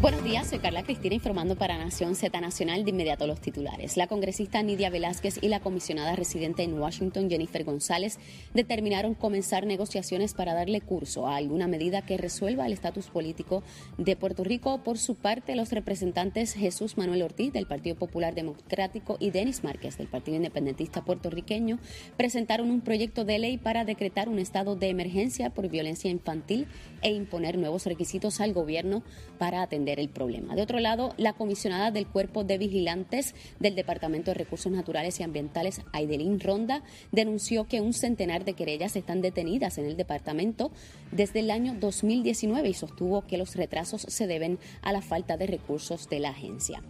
Buenos 0.00 0.24
días, 0.24 0.46
soy 0.48 0.60
Carla 0.60 0.82
Cristina 0.82 1.14
informando 1.14 1.56
para 1.56 1.76
Nación 1.76 2.14
Z 2.14 2.40
Nacional 2.40 2.84
de 2.84 2.90
inmediato 2.90 3.26
los 3.26 3.42
titulares. 3.42 3.98
La 3.98 4.06
congresista 4.06 4.62
Nidia 4.62 4.88
Velázquez 4.88 5.38
y 5.42 5.48
la 5.48 5.60
comisionada 5.60 6.16
residente 6.16 6.62
en 6.62 6.80
Washington, 6.80 7.28
Jennifer 7.28 7.64
González, 7.64 8.18
determinaron 8.54 9.12
comenzar 9.12 9.66
negociaciones 9.66 10.32
para 10.32 10.54
darle 10.54 10.80
curso 10.80 11.26
a 11.26 11.36
alguna 11.36 11.68
medida 11.68 12.00
que 12.00 12.16
resuelva 12.16 12.64
el 12.64 12.72
estatus 12.72 13.08
político 13.08 13.62
de 13.98 14.16
Puerto 14.16 14.42
Rico. 14.42 14.82
Por 14.82 14.96
su 14.96 15.16
parte, 15.16 15.54
los 15.54 15.70
representantes 15.70 16.54
Jesús 16.54 16.96
Manuel 16.96 17.20
Ortiz 17.20 17.52
del 17.52 17.66
Partido 17.66 17.94
Popular 17.94 18.34
Democrático 18.34 19.18
y 19.20 19.32
Denis 19.32 19.64
Márquez 19.64 19.98
del 19.98 20.08
Partido 20.08 20.38
Independentista 20.38 21.04
Puertorriqueño 21.04 21.78
presentaron 22.16 22.70
un 22.70 22.80
proyecto 22.80 23.26
de 23.26 23.38
ley 23.38 23.58
para 23.58 23.84
decretar 23.84 24.30
un 24.30 24.38
estado 24.38 24.76
de 24.76 24.88
emergencia 24.88 25.50
por 25.50 25.68
violencia 25.68 26.10
infantil 26.10 26.68
e 27.02 27.12
imponer 27.12 27.58
nuevos 27.58 27.84
requisitos 27.84 28.40
al 28.40 28.54
gobierno 28.54 29.02
para 29.36 29.60
atender 29.60 29.89
el 29.98 30.08
problema. 30.08 30.54
De 30.54 30.62
otro 30.62 30.78
lado, 30.78 31.14
la 31.16 31.32
comisionada 31.32 31.90
del 31.90 32.06
Cuerpo 32.06 32.44
de 32.44 32.58
Vigilantes 32.58 33.34
del 33.58 33.74
Departamento 33.74 34.30
de 34.30 34.34
Recursos 34.34 34.70
Naturales 34.70 35.18
y 35.18 35.22
Ambientales, 35.22 35.80
Aidelín 35.92 36.38
Ronda, 36.38 36.82
denunció 37.10 37.66
que 37.66 37.80
un 37.80 37.92
centenar 37.92 38.44
de 38.44 38.54
querellas 38.54 38.96
están 38.96 39.22
detenidas 39.22 39.78
en 39.78 39.86
el 39.86 39.96
departamento 39.96 40.70
desde 41.10 41.40
el 41.40 41.50
año 41.50 41.74
2019 41.74 42.68
y 42.68 42.74
sostuvo 42.74 43.26
que 43.26 43.38
los 43.38 43.56
retrasos 43.56 44.02
se 44.02 44.26
deben 44.26 44.58
a 44.82 44.92
la 44.92 45.02
falta 45.02 45.36
de 45.36 45.46
recursos 45.46 46.08
de 46.08 46.20
la 46.20 46.30
agencia. 46.30 46.82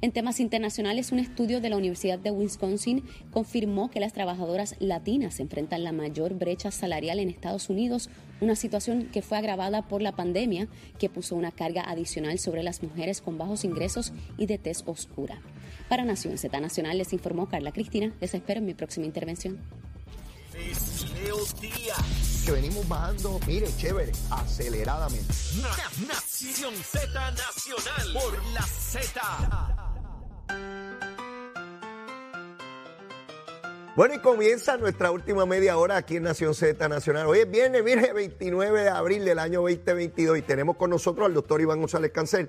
En 0.00 0.12
temas 0.12 0.38
internacionales, 0.38 1.10
un 1.10 1.18
estudio 1.18 1.60
de 1.60 1.70
la 1.70 1.76
Universidad 1.76 2.20
de 2.20 2.30
Wisconsin 2.30 3.02
confirmó 3.32 3.90
que 3.90 3.98
las 3.98 4.12
trabajadoras 4.12 4.76
latinas 4.78 5.40
enfrentan 5.40 5.82
la 5.82 5.90
mayor 5.90 6.34
brecha 6.34 6.70
salarial 6.70 7.18
en 7.18 7.30
Estados 7.30 7.68
Unidos, 7.68 8.08
una 8.40 8.54
situación 8.54 9.08
que 9.12 9.22
fue 9.22 9.38
agravada 9.38 9.88
por 9.88 10.00
la 10.00 10.12
pandemia 10.12 10.68
que 11.00 11.08
puso 11.08 11.34
una 11.34 11.50
carga 11.50 11.82
adicional 11.82 12.38
sobre 12.38 12.62
las 12.62 12.80
mujeres 12.80 13.20
con 13.20 13.38
bajos 13.38 13.64
ingresos 13.64 14.12
y 14.36 14.46
de 14.46 14.58
tez 14.58 14.84
oscura. 14.86 15.40
Para 15.88 16.04
Nación 16.04 16.38
Z 16.38 16.60
Nacional 16.60 16.96
les 16.98 17.12
informó 17.12 17.48
Carla 17.48 17.72
Cristina. 17.72 18.12
Les 18.20 18.32
espero 18.34 18.60
en 18.60 18.66
mi 18.66 18.74
próxima 18.74 19.06
intervención. 19.06 19.58
Que 22.44 22.52
venimos 22.52 22.88
bajando, 22.88 23.40
mire, 23.48 23.66
chévere, 23.76 24.12
aceleradamente. 24.30 25.34
Nación 26.06 26.74
Z 26.84 27.30
Nacional 27.32 28.12
por 28.12 28.44
la 28.52 28.62
Z. 28.62 29.77
Bueno, 33.98 34.14
y 34.14 34.18
comienza 34.20 34.76
nuestra 34.76 35.10
última 35.10 35.44
media 35.44 35.76
hora 35.76 35.96
aquí 35.96 36.18
en 36.18 36.22
Nación 36.22 36.54
Z 36.54 36.88
Nacional. 36.88 37.26
Hoy 37.26 37.40
es 37.40 37.50
viernes, 37.50 37.82
mire, 37.82 38.12
29 38.12 38.82
de 38.82 38.90
abril 38.90 39.24
del 39.24 39.40
año 39.40 39.62
2022 39.62 40.38
y 40.38 40.42
tenemos 40.42 40.76
con 40.76 40.90
nosotros 40.90 41.26
al 41.26 41.34
doctor 41.34 41.60
Iván 41.60 41.80
González 41.80 42.12
Cancel. 42.12 42.48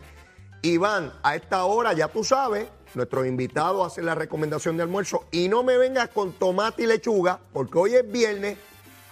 Iván, 0.61 1.11
a 1.23 1.35
esta 1.35 1.65
hora 1.65 1.93
ya 1.93 2.07
tú 2.07 2.23
sabes, 2.23 2.67
nuestro 2.93 3.25
invitado 3.25 3.83
hace 3.83 4.03
la 4.03 4.13
recomendación 4.13 4.77
de 4.77 4.83
almuerzo 4.83 5.25
y 5.31 5.49
no 5.49 5.63
me 5.63 5.79
vengas 5.79 6.09
con 6.09 6.33
tomate 6.33 6.83
y 6.83 6.85
lechuga 6.85 7.39
porque 7.51 7.79
hoy 7.79 7.95
es 7.95 8.11
viernes, 8.11 8.59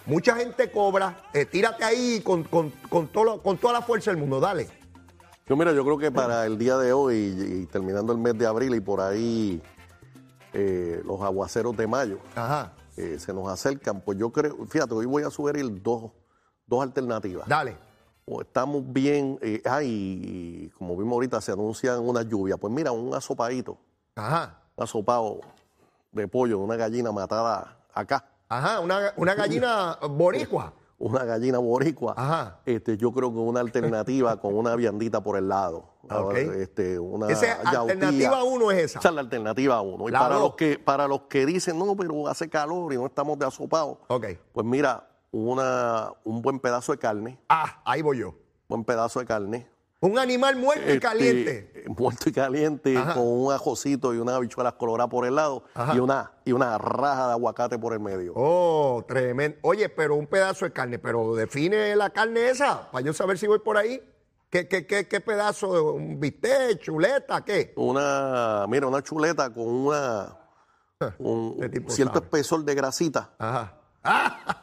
mucha 0.05 0.35
gente 0.35 0.69
cobra, 0.69 1.17
eh, 1.33 1.45
tírate 1.45 1.85
ahí 1.85 2.21
con, 2.23 2.43
con, 2.43 2.69
con, 2.87 3.07
todo, 3.07 3.41
con 3.41 3.57
toda 3.57 3.73
la 3.73 3.81
fuerza 3.81 4.11
del 4.11 4.19
mundo, 4.19 4.39
dale. 4.39 4.67
Yo 5.47 5.55
mira, 5.55 5.71
yo 5.71 5.83
creo 5.83 5.97
que 5.97 6.11
para 6.11 6.45
el 6.45 6.59
día 6.59 6.77
de 6.77 6.93
hoy 6.93 7.15
y 7.63 7.65
terminando 7.65 8.13
el 8.13 8.19
mes 8.19 8.37
de 8.37 8.45
abril 8.45 8.75
y 8.75 8.79
por 8.79 9.01
ahí 9.01 9.59
eh, 10.59 11.03
los 11.05 11.21
aguaceros 11.21 11.77
de 11.77 11.85
mayo 11.85 12.17
Ajá, 12.35 12.73
eh, 12.97 13.19
se 13.19 13.31
nos 13.31 13.47
acercan, 13.47 14.01
pues 14.01 14.17
yo 14.17 14.31
creo, 14.31 14.65
fíjate, 14.65 14.95
hoy 14.95 15.05
voy 15.05 15.21
a 15.21 15.29
sugerir 15.29 15.83
dos, 15.83 16.11
dos 16.65 16.81
alternativas. 16.81 17.47
dale. 17.47 17.77
O 18.25 18.41
estamos 18.41 18.83
bien, 18.91 19.37
eh, 19.41 19.61
ah, 19.65 19.83
y 19.83 20.69
como 20.77 20.97
vimos 20.97 21.13
ahorita, 21.13 21.39
se 21.41 21.51
anuncian 21.51 21.99
una 21.99 22.23
lluvia. 22.23 22.57
Pues 22.57 22.73
mira, 22.73 22.91
un 22.91 23.13
asopadito, 23.13 23.77
Ajá, 24.15 24.59
un 24.75 24.83
asopado 24.83 25.41
de 26.11 26.27
pollo, 26.27 26.57
una 26.57 26.75
gallina 26.75 27.11
matada 27.11 27.77
acá, 27.93 28.25
ajá, 28.49 28.79
una, 28.79 29.13
una 29.15 29.35
gallina 29.35 29.97
boricua. 30.09 30.73
Una 30.99 31.23
gallina 31.25 31.59
boricua. 31.59 32.13
Ajá. 32.17 32.59
Este, 32.65 32.97
yo 32.97 33.11
creo 33.11 33.31
que 33.31 33.37
una 33.39 33.59
alternativa 33.59 34.39
con 34.39 34.55
una 34.55 34.75
viandita 34.75 35.21
por 35.21 35.37
el 35.37 35.47
lado. 35.47 35.89
Ok. 36.09 36.35
Este, 36.35 36.97
una 36.97 37.27
Esa 37.27 37.61
alternativa 37.61 38.43
uno 38.43 38.71
es 38.71 38.79
esa. 38.85 38.99
Esa 38.99 39.09
es 39.09 39.15
la 39.15 39.21
alternativa 39.21 39.81
uno. 39.81 40.07
Y 40.07 40.11
La 40.11 40.19
para 40.19 40.35
dos. 40.35 40.43
los, 40.43 40.55
que, 40.55 40.79
para 40.79 41.07
los 41.07 41.21
que 41.23 41.45
dicen, 41.45 41.77
no, 41.77 41.95
pero 41.95 42.27
hace 42.27 42.49
calor 42.49 42.93
y 42.93 42.95
no 42.97 43.05
estamos 43.05 43.37
de 43.37 43.45
asopado, 43.45 43.99
Ok. 44.07 44.25
pues 44.53 44.65
mira, 44.65 45.07
una, 45.31 46.13
un 46.23 46.41
buen 46.41 46.59
pedazo 46.59 46.93
de 46.93 46.97
carne, 46.97 47.39
Ah, 47.49 47.81
ahí 47.85 48.01
voy 48.01 48.19
yo. 48.19 48.33
buen 48.69 48.83
pedazo 48.83 49.19
de 49.19 49.25
carne. 49.25 49.69
Un 49.99 50.19
animal 50.19 50.55
muerto 50.57 50.85
y 50.85 50.89
este, 50.93 50.99
caliente. 50.99 51.83
Muerto 51.87 52.29
y 52.29 52.31
caliente, 52.31 52.95
Ajá. 52.97 53.15
con 53.15 53.23
un 53.23 53.51
ajocito 53.51 54.13
y 54.13 54.19
unas 54.19 54.35
habichuelas 54.35 54.73
coloradas 54.73 55.09
por 55.09 55.25
el 55.25 55.33
lado 55.35 55.63
Ajá. 55.73 55.95
y 55.95 55.99
una, 55.99 56.31
y 56.45 56.51
una 56.51 56.77
raja 56.77 57.27
de 57.27 57.31
aguacate 57.33 57.79
por 57.79 57.93
el 57.93 57.99
medio. 57.99 58.33
Oh, 58.35 59.03
tremendo. 59.07 59.57
Oye, 59.63 59.89
pero 59.89 60.15
un 60.15 60.27
pedazo 60.27 60.65
de 60.65 60.71
carne, 60.71 60.99
pero 60.99 61.33
define 61.33 61.95
la 61.95 62.11
carne 62.11 62.49
esa, 62.49 62.91
para 62.91 63.03
yo 63.03 63.11
saber 63.13 63.39
si 63.39 63.47
voy 63.47 63.59
por 63.59 63.75
ahí. 63.77 63.99
¿Qué, 64.51 64.67
qué, 64.67 64.85
qué, 64.85 65.07
qué 65.07 65.19
pedazo? 65.19 65.93
¿Un 65.95 66.19
bistec, 66.19 66.79
chuleta, 66.79 67.43
qué? 67.43 67.73
Una, 67.75 68.65
mira, 68.69 68.85
una 68.87 69.01
chuleta 69.01 69.51
con 69.53 69.65
una 69.67 70.37
un 71.19 71.53
Este 71.57 71.69
tipo 71.69 71.91
cierto 71.91 72.13
sabe. 72.15 72.25
espesor 72.27 72.63
de 72.63 72.75
grasita. 72.75 73.31
Ajá. 73.39 73.73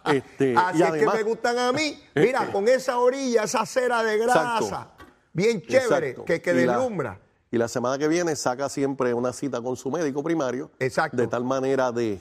Este, 0.07 0.55
Así 0.57 0.79
y 0.79 0.83
es 0.83 0.91
que 0.93 1.07
me 1.07 1.23
gustan 1.23 1.59
a 1.59 1.73
mí. 1.73 2.01
Mira, 2.15 2.41
Este. 2.41 2.53
con 2.53 2.67
esa 2.69 2.99
orilla, 2.99 3.43
esa 3.45 3.67
cera 3.67 4.03
de 4.03 4.17
grasa, 4.17 4.59
Exacto. 4.61 4.94
Bien 5.35 5.61
chévere, 5.61 6.09
Exacto. 6.11 6.25
que, 6.25 6.41
que 6.41 6.51
Y 6.53 6.65
la- 6.65 6.79
deslumbra. 6.79 7.21
Y 7.51 7.59
la 7.59 7.69
semana 7.69 7.99
que 7.99 8.09
viene 8.09 8.35
saca 8.35 8.69
siempre 8.69 9.15
una 9.15 9.33
cita 9.33 9.61
con 9.61 9.77
su 9.77 9.89
médico 9.91 10.25
primario. 10.25 10.71
Exacto. 10.81 11.17
De 11.19 11.27
tal 11.29 11.45
manera 11.45 11.93
de. 11.93 12.21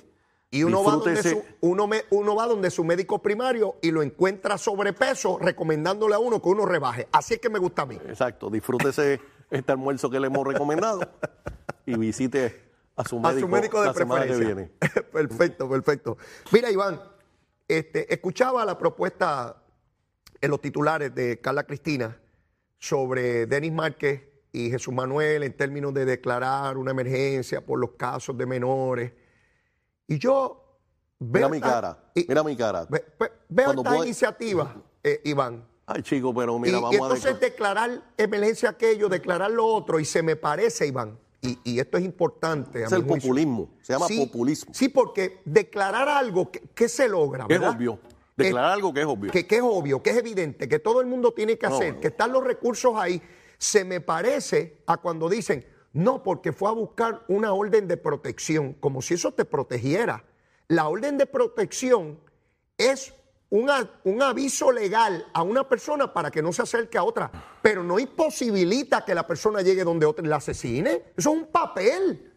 Y 0.52 0.62
uno 0.64 0.84
va, 0.84 0.92
donde 0.92 1.24
su, 1.24 1.44
uno, 1.62 1.88
me- 1.88 2.04
uno 2.12 2.36
va 2.36 2.46
donde 2.46 2.70
su 2.70 2.84
médico 2.84 3.20
primario 3.20 3.78
y 3.82 3.90
lo 3.90 4.04
encuentra 4.04 4.60
sobrepeso, 4.60 5.40
recomendándole 5.40 6.14
a 6.14 6.20
uno 6.20 6.40
que 6.40 6.50
uno 6.50 6.66
rebaje. 6.68 7.08
Así 7.12 7.34
es 7.36 7.40
que 7.40 7.50
me 7.50 7.58
gusta 7.58 7.82
a 7.82 7.86
mí. 7.88 7.96
Exacto, 8.08 8.52
disfrútese 8.52 9.20
este 9.50 9.72
almuerzo 9.72 10.12
que 10.12 10.20
le 10.20 10.28
hemos 10.28 10.46
recomendado 10.46 11.00
y 11.88 11.96
visite 11.98 12.62
a 12.96 13.04
su 13.04 13.18
a 13.18 13.22
médico, 13.32 13.40
su 13.40 13.48
médico 13.48 13.82
de 13.82 13.88
la 13.88 13.94
semana 13.96 14.28
que 14.28 14.36
viene. 14.36 14.72
perfecto, 15.12 15.68
perfecto. 15.68 16.18
Mira, 16.52 16.70
Iván, 16.70 17.02
este, 17.68 18.14
escuchaba 18.14 18.64
la 18.66 18.78
propuesta 18.78 19.64
en 20.40 20.52
los 20.52 20.62
titulares 20.62 21.16
de 21.16 21.40
Carla 21.42 21.64
Cristina 21.64 22.16
sobre 22.84 23.46
Denis 23.46 23.72
Márquez 23.72 24.22
y 24.52 24.70
Jesús 24.70 24.94
Manuel 24.94 25.44
en 25.44 25.54
términos 25.56 25.94
de 25.94 26.04
declarar 26.04 26.78
una 26.78 26.92
emergencia 26.92 27.66
por 27.66 27.80
los 27.80 27.92
casos 27.92 28.38
de 28.38 28.46
menores. 28.46 29.14
Y 30.06 30.20
yo 30.20 30.78
veo 31.18 31.48
Mira 31.48 31.50
mi 31.50 31.62
cara, 31.62 32.12
y- 32.14 32.26
mira 32.28 32.44
mi 32.44 32.58
cara. 32.58 32.86
ve- 32.90 33.06
ve- 33.18 33.32
veo 33.48 33.66
Cuando 33.68 33.84
esta 33.84 34.04
iniciativa, 34.04 34.76
eh, 35.02 35.22
Iván. 35.24 35.66
Ay, 35.86 36.02
chico, 36.02 36.34
pero 36.36 36.58
Y, 36.58 36.60
mira, 36.60 36.78
y 36.78 36.82
vamos 36.82 36.92
a 36.94 36.96
entonces 37.06 37.40
declarar. 37.40 37.90
declarar 37.90 38.14
emergencia 38.18 38.70
aquello, 38.72 39.08
declarar 39.08 39.50
lo 39.52 39.66
otro, 39.66 39.98
y 40.02 40.04
se 40.06 40.22
me 40.22 40.36
parece, 40.36 40.86
Iván, 40.86 41.18
y, 41.42 41.58
y 41.64 41.80
esto 41.80 41.98
es 41.98 42.04
importante. 42.04 42.84
Es 42.84 42.92
el 42.92 43.04
juicio. 43.04 43.22
populismo, 43.30 43.70
se 43.82 43.94
llama 43.94 44.08
Sí, 44.08 44.26
populismo. 44.26 44.74
Sí, 44.74 44.90
porque 44.90 45.40
declarar 45.46 46.10
algo 46.10 46.52
que, 46.52 46.60
que 46.76 46.90
se 46.90 47.08
logra, 47.08 47.46
es 47.48 47.62
obvio. 47.62 47.98
Declarar 48.36 48.72
algo 48.72 48.94
que 48.94 49.02
es 49.02 49.06
obvio. 49.06 49.32
Que, 49.32 49.46
que 49.46 49.58
es 49.58 49.62
obvio, 49.64 50.02
que 50.02 50.10
es 50.10 50.18
evidente, 50.18 50.68
que 50.68 50.80
todo 50.80 51.02
el 51.02 51.08
mundo 51.08 51.34
tiene 51.34 51.58
que 51.58 51.66
hacer, 51.68 51.96
no. 51.96 52.00
que 52.02 52.08
están 52.08 52.32
los 52.32 52.44
recursos 52.44 52.94
ahí. 52.96 53.22
Se 53.58 53.86
me 53.86 54.02
parece 54.02 54.82
a 54.88 54.98
cuando 54.98 55.30
dicen, 55.30 55.66
no, 55.94 56.24
porque 56.24 56.52
fue 56.52 56.70
a 56.70 56.74
buscar 56.74 57.24
una 57.28 57.54
orden 57.54 57.88
de 57.88 57.98
protección, 57.98 58.74
como 58.74 59.02
si 59.02 59.14
eso 59.14 59.32
te 59.34 59.46
protegiera. 59.46 60.24
La 60.68 60.88
orden 60.88 61.18
de 61.18 61.26
protección 61.28 62.20
es 62.78 63.14
un, 63.52 63.70
a- 63.70 63.88
un 64.04 64.22
aviso 64.24 64.72
legal 64.72 65.28
a 65.34 65.44
una 65.44 65.70
persona 65.70 66.12
para 66.12 66.32
que 66.32 66.42
no 66.42 66.52
se 66.52 66.64
acerque 66.64 66.98
a 66.98 67.04
otra, 67.04 67.30
pero 67.62 67.84
no 67.84 68.00
imposibilita 68.00 69.06
que 69.06 69.14
la 69.14 69.28
persona 69.28 69.62
llegue 69.62 69.84
donde 69.84 70.08
otra 70.08 70.26
y 70.26 70.30
la 70.30 70.38
asesine. 70.38 70.92
Eso 71.16 71.30
es 71.32 71.38
un 71.38 71.46
papel. 71.46 72.32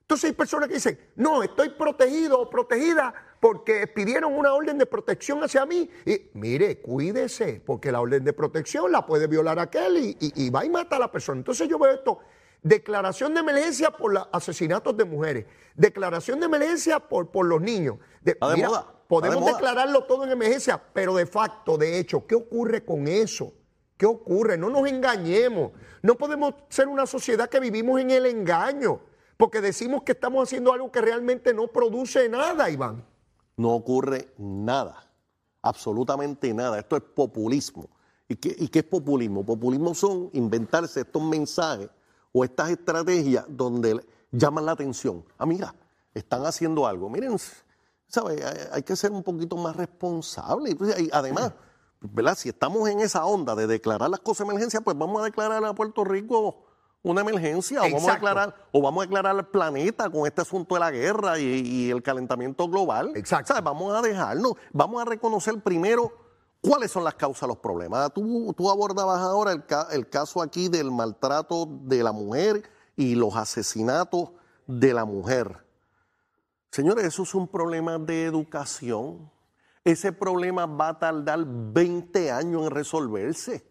Entonces 0.00 0.30
hay 0.30 0.34
personas 0.36 0.68
que 0.68 0.74
dicen, 0.74 0.98
no, 1.16 1.42
estoy 1.44 1.68
protegido 1.68 2.40
o 2.40 2.50
protegida 2.50 3.14
porque 3.40 3.86
pidieron 3.86 4.34
una 4.34 4.52
orden 4.54 4.78
de 4.78 4.86
protección 4.86 5.42
hacia 5.44 5.64
mí. 5.66 5.88
Y 6.04 6.30
mire, 6.34 6.80
cuídese, 6.80 7.62
porque 7.64 7.92
la 7.92 8.00
orden 8.00 8.24
de 8.24 8.32
protección 8.32 8.90
la 8.92 9.06
puede 9.06 9.26
violar 9.26 9.58
aquel 9.58 9.96
y, 9.98 10.16
y- 10.20 10.46
y 10.46 10.50
va 10.50 10.64
y 10.64 10.70
mata 10.70 10.96
a 10.96 10.98
la 10.98 11.10
persona. 11.12 11.38
Entonces 11.38 11.68
yo 11.68 11.78
veo 11.78 11.92
esto, 11.92 12.18
declaración 12.62 13.34
de 13.34 13.40
emergencia 13.40 13.90
por 13.90 14.12
los 14.12 14.28
asesinatos 14.32 14.96
de 14.96 15.04
mujeres, 15.04 15.46
declaración 15.74 16.40
de 16.40 16.46
emergencia 16.46 16.98
por, 17.00 17.30
por 17.30 17.46
los 17.46 17.60
niños. 17.60 17.96
De- 18.22 18.32
Está 18.32 18.48
de 18.50 18.56
mira, 18.56 18.68
moda, 18.68 18.80
está 18.80 18.92
podemos 19.08 19.46
de 19.46 19.52
declararlo 19.52 20.04
todo 20.04 20.24
en 20.24 20.30
emergencia, 20.32 20.82
pero 20.92 21.14
de 21.14 21.26
facto, 21.26 21.78
de 21.78 21.98
hecho, 21.98 22.26
¿qué 22.26 22.34
ocurre 22.34 22.84
con 22.84 23.06
eso? 23.08 23.54
¿Qué 23.96 24.06
ocurre? 24.06 24.56
No 24.58 24.68
nos 24.70 24.86
engañemos. 24.88 25.72
No 26.02 26.14
podemos 26.16 26.54
ser 26.68 26.86
una 26.88 27.06
sociedad 27.06 27.48
que 27.48 27.58
vivimos 27.58 28.00
en 28.00 28.10
el 28.12 28.26
engaño, 28.26 29.00
porque 29.36 29.60
decimos 29.60 30.02
que 30.04 30.12
estamos 30.12 30.48
haciendo 30.48 30.72
algo 30.72 30.92
que 30.92 31.00
realmente 31.00 31.52
no 31.54 31.68
produce 31.68 32.28
nada, 32.28 32.70
Iván. 32.70 33.04
No 33.58 33.74
ocurre 33.74 34.32
nada, 34.38 35.04
absolutamente 35.60 36.54
nada. 36.54 36.78
Esto 36.78 36.96
es 36.96 37.02
populismo. 37.02 37.88
¿Y 38.28 38.36
qué, 38.36 38.54
¿Y 38.56 38.68
qué 38.68 38.78
es 38.78 38.84
populismo? 38.84 39.44
Populismo 39.44 39.94
son 39.94 40.30
inventarse 40.32 41.00
estos 41.00 41.22
mensajes 41.22 41.90
o 42.32 42.44
estas 42.44 42.70
estrategias 42.70 43.44
donde 43.48 44.00
llaman 44.30 44.64
la 44.64 44.72
atención. 44.72 45.24
Ah, 45.36 45.44
mira, 45.44 45.74
están 46.14 46.46
haciendo 46.46 46.86
algo. 46.86 47.10
Miren, 47.10 47.36
¿sabe? 48.06 48.44
Hay, 48.72 48.82
que 48.84 48.94
ser 48.94 49.10
un 49.10 49.24
poquito 49.24 49.56
más 49.56 49.74
responsable. 49.74 50.76
Y 50.98 51.08
además, 51.12 51.52
¿verdad? 52.00 52.36
Si 52.36 52.50
estamos 52.50 52.88
en 52.88 53.00
esa 53.00 53.24
onda 53.24 53.56
de 53.56 53.66
declarar 53.66 54.08
las 54.08 54.20
cosas 54.20 54.46
de 54.46 54.52
emergencia, 54.52 54.80
pues 54.82 54.96
vamos 54.96 55.20
a 55.20 55.24
declarar 55.24 55.64
a 55.64 55.74
Puerto 55.74 56.04
Rico 56.04 56.67
una 57.10 57.20
emergencia 57.22 57.80
o 57.80 57.84
vamos, 57.84 58.08
a 58.08 58.12
declarar, 58.14 58.54
o 58.72 58.82
vamos 58.82 59.02
a 59.02 59.06
declarar 59.06 59.36
al 59.36 59.46
planeta 59.48 60.10
con 60.10 60.26
este 60.26 60.42
asunto 60.42 60.74
de 60.74 60.80
la 60.80 60.90
guerra 60.90 61.38
y, 61.38 61.44
y 61.44 61.90
el 61.90 62.02
calentamiento 62.02 62.68
global. 62.68 63.12
Exacto. 63.16 63.48
¿Sabe? 63.54 63.64
Vamos 63.64 63.94
a 63.94 64.02
dejarnos, 64.02 64.52
vamos 64.72 65.00
a 65.02 65.04
reconocer 65.04 65.60
primero 65.62 66.12
cuáles 66.60 66.90
son 66.90 67.04
las 67.04 67.14
causas 67.14 67.42
de 67.42 67.46
los 67.48 67.58
problemas. 67.58 68.12
Tú, 68.12 68.52
tú 68.56 68.70
abordabas 68.70 69.20
ahora 69.20 69.52
el, 69.52 69.64
ca- 69.64 69.88
el 69.92 70.08
caso 70.08 70.42
aquí 70.42 70.68
del 70.68 70.90
maltrato 70.90 71.66
de 71.68 72.02
la 72.02 72.12
mujer 72.12 72.68
y 72.96 73.14
los 73.14 73.36
asesinatos 73.36 74.30
de 74.66 74.92
la 74.92 75.04
mujer. 75.04 75.64
Señores, 76.70 77.04
eso 77.04 77.22
es 77.22 77.34
un 77.34 77.48
problema 77.48 77.98
de 77.98 78.24
educación. 78.24 79.30
Ese 79.84 80.12
problema 80.12 80.66
va 80.66 80.88
a 80.90 80.98
tardar 80.98 81.38
20 81.46 82.30
años 82.30 82.62
en 82.64 82.70
resolverse. 82.70 83.67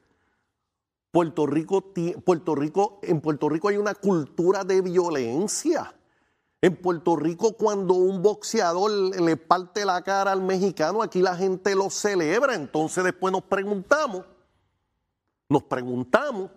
Puerto 1.18 1.48
Rico, 1.48 1.84
Puerto 2.24 2.54
Rico, 2.54 3.00
en 3.02 3.22
Puerto 3.22 3.50
Rico 3.50 3.70
hay 3.70 3.78
una 3.78 3.96
cultura 3.96 4.64
de 4.64 4.82
violencia. 4.82 5.92
En 6.62 6.76
Puerto 6.76 7.16
Rico, 7.16 7.54
cuando 7.54 7.96
un 7.96 8.22
boxeador 8.22 8.92
le 9.20 9.36
parte 9.36 9.84
la 9.84 10.04
cara 10.04 10.32
al 10.32 10.44
mexicano, 10.44 11.02
aquí 11.02 11.24
la 11.24 11.36
gente 11.36 11.74
lo 11.74 11.90
celebra. 11.90 12.54
Entonces 12.54 13.04
después 13.04 13.32
nos 13.32 13.42
preguntamos, 13.42 14.26
nos 15.50 15.64
preguntamos 15.64 16.52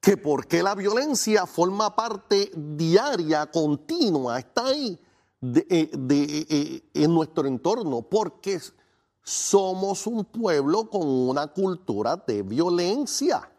que 0.00 0.16
por 0.16 0.48
qué 0.48 0.60
la 0.60 0.74
violencia 0.74 1.46
forma 1.46 1.94
parte 1.94 2.50
diaria, 2.52 3.46
continua, 3.46 4.40
está 4.40 4.66
ahí 4.66 4.98
de- 5.40 5.66
eh, 5.70 5.90
eh, 5.92 6.46
eh, 6.50 6.82
en 6.94 7.14
nuestro 7.14 7.46
entorno, 7.46 8.02
porque 8.02 8.58
somos 9.22 10.08
un 10.08 10.24
pueblo 10.24 10.90
con 10.90 11.06
una 11.06 11.46
cultura 11.46 12.16
de 12.16 12.42
violencia, 12.42 13.52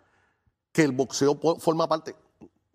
que 0.76 0.84
el 0.84 0.92
boxeo 0.92 1.40
forma 1.60 1.88
parte. 1.88 2.14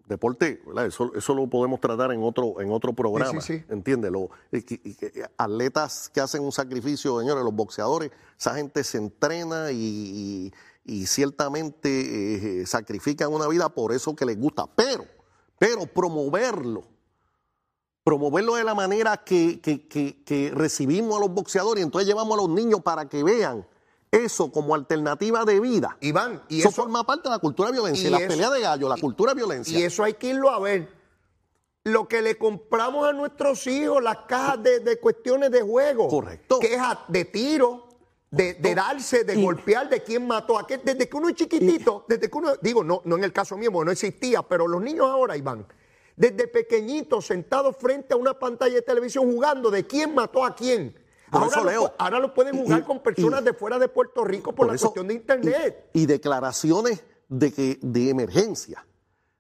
Deporte, 0.07 0.61
¿verdad? 0.67 0.87
Eso, 0.87 1.13
eso 1.15 1.35
lo 1.35 1.47
podemos 1.49 1.79
tratar 1.81 2.11
en 2.13 2.23
otro, 2.25 2.61
en 2.61 2.73
otro 2.73 2.93
programa. 2.95 3.41
sí, 3.43 3.59
sí. 3.59 3.65
Entiéndelo. 3.69 4.29
Que- 4.51 5.29
atletas 5.37 6.09
que 6.13 6.21
hacen 6.21 6.43
un 6.43 6.51
sacrificio, 6.51 7.21
señores, 7.21 7.45
los 7.45 7.55
boxeadores, 7.55 8.11
esa 8.37 8.55
gente 8.57 8.83
se 8.83 8.99
entrena 8.99 9.71
y, 9.71 9.77
y- 9.77 10.53
y 11.03 11.07
ciertamente 11.07 12.63
eh, 12.63 12.67
sacrifican 12.67 13.33
una 13.33 13.47
vida 13.47 13.69
por 13.69 13.93
eso 13.93 14.17
que 14.17 14.25
les 14.25 14.41
gusta. 14.41 14.67
Pero, 14.75 15.05
pero 15.59 15.87
promoverlo, 15.87 16.83
promoverlo 18.03 18.55
de 18.57 18.65
la 18.65 18.75
manera 18.75 19.19
que, 19.19 19.61
que- 19.61 19.87
que- 19.87 20.25
que 20.25 20.51
recibimos 20.53 21.17
a 21.19 21.21
los 21.21 21.31
boxeadores 21.33 21.83
y 21.83 21.85
entonces 21.85 22.09
llevamos 22.09 22.37
a 22.37 22.43
los 22.43 22.51
niños 22.51 22.81
para 22.83 23.09
que 23.09 23.23
vean 23.23 23.65
eso 24.11 24.51
como 24.51 24.75
alternativa 24.75 25.45
de 25.45 25.61
vida. 25.61 25.97
Iván, 26.01 26.43
y 26.49 26.61
eso, 26.61 26.69
eso, 26.71 26.83
forma 26.83 27.05
parte 27.05 27.29
de 27.29 27.35
la 27.35 27.39
cultura 27.39 27.69
de 27.69 27.75
violencia. 27.75 28.09
y 28.09 28.11
la 28.11 28.19
eso- 28.19 28.29
pelea 28.29 28.51
de 28.51 28.61
gallo, 28.61 28.89
la 28.89 28.99
y- 28.99 29.01
cultura 29.01 29.33
de 29.33 29.37
violencia. 29.37 29.79
y 29.79 29.83
eso 29.85 30.03
hay 30.03 30.15
que 30.15 30.29
irlo 30.29 30.51
a 30.51 30.59
ver. 30.59 30.89
Lo 31.85 32.09
que 32.09 32.21
le 32.21 32.37
compramos 32.37 33.09
a 33.09 33.13
nuestros 33.13 33.67
hijos, 33.67 34.03
las 34.03 34.19
cajas 34.29 34.63
de, 34.63 34.81
de 34.81 34.99
cuestiones 35.01 35.51
de 35.51 35.63
juego. 35.63 36.09
Correcto. 36.09 36.59
Que 36.59 36.75
es 36.75 36.81
a- 36.81 37.05
de 37.09 37.25
tiro, 37.25 37.87
de, 38.31 38.55
de 38.55 38.75
darse, 38.75 39.25
de 39.25 39.35
Y- 39.39 39.43
golpear, 39.43 39.89
de 39.89 40.03
quién 40.03 40.27
mató 40.27 40.59
a 40.59 40.67
quién. 40.67 40.83
Desde 40.85 41.09
que 41.09 41.17
uno 41.17 41.29
es 41.29 41.37
chiquitito, 41.37 42.05
desde 42.09 42.29
que 42.29 42.37
uno, 42.37 42.53
digo, 42.61 42.85
no, 42.85 43.01
no 43.05 43.17
en 43.17 43.25
el 43.25 43.33
caso 43.33 43.57
mío, 43.57 43.73
porque 43.73 43.87
no 43.87 43.93
existía, 43.93 44.43
pero 44.43 44.69
los 44.69 44.83
niños 44.83 45.07
ahora, 45.07 45.37
Iván, 45.37 45.67
desde 46.17 46.47
pequeñitos, 46.49 47.27
sentados 47.27 47.77
frente 47.79 48.13
a 48.13 48.17
una 48.19 48.39
pantalla 48.39 48.75
de 48.75 48.83
televisión 48.83 49.33
jugando 49.33 49.71
de 49.71 49.87
quién 49.87 50.15
mató 50.15 50.45
a 50.45 50.55
quién. 50.55 50.95
Por 51.31 51.43
ahora, 51.43 51.53
eso, 51.57 51.65
lo, 51.65 51.71
Leo, 51.71 51.85
pu- 51.85 51.93
ahora 51.99 52.19
lo 52.19 52.35
pueden 52.35 52.57
jugar 52.63 52.81
y- 52.81 52.83
con 52.83 53.01
personas 53.01 53.41
y- 53.41 53.45
de 53.45 53.53
fuera 53.55 53.79
de 53.79 53.89
Puerto 53.89 54.25
Rico 54.25 54.53
por, 54.55 54.67
la 54.67 54.75
eso- 54.75 54.87
cuestión 54.87 55.09
de 55.09 55.15
internet. 55.15 55.91
Y, 55.93 56.03
y 56.03 56.07
declaraciones 56.07 57.03
de, 57.29 57.53
que, 57.53 57.79
de 57.83 58.11
emergencia 58.11 58.85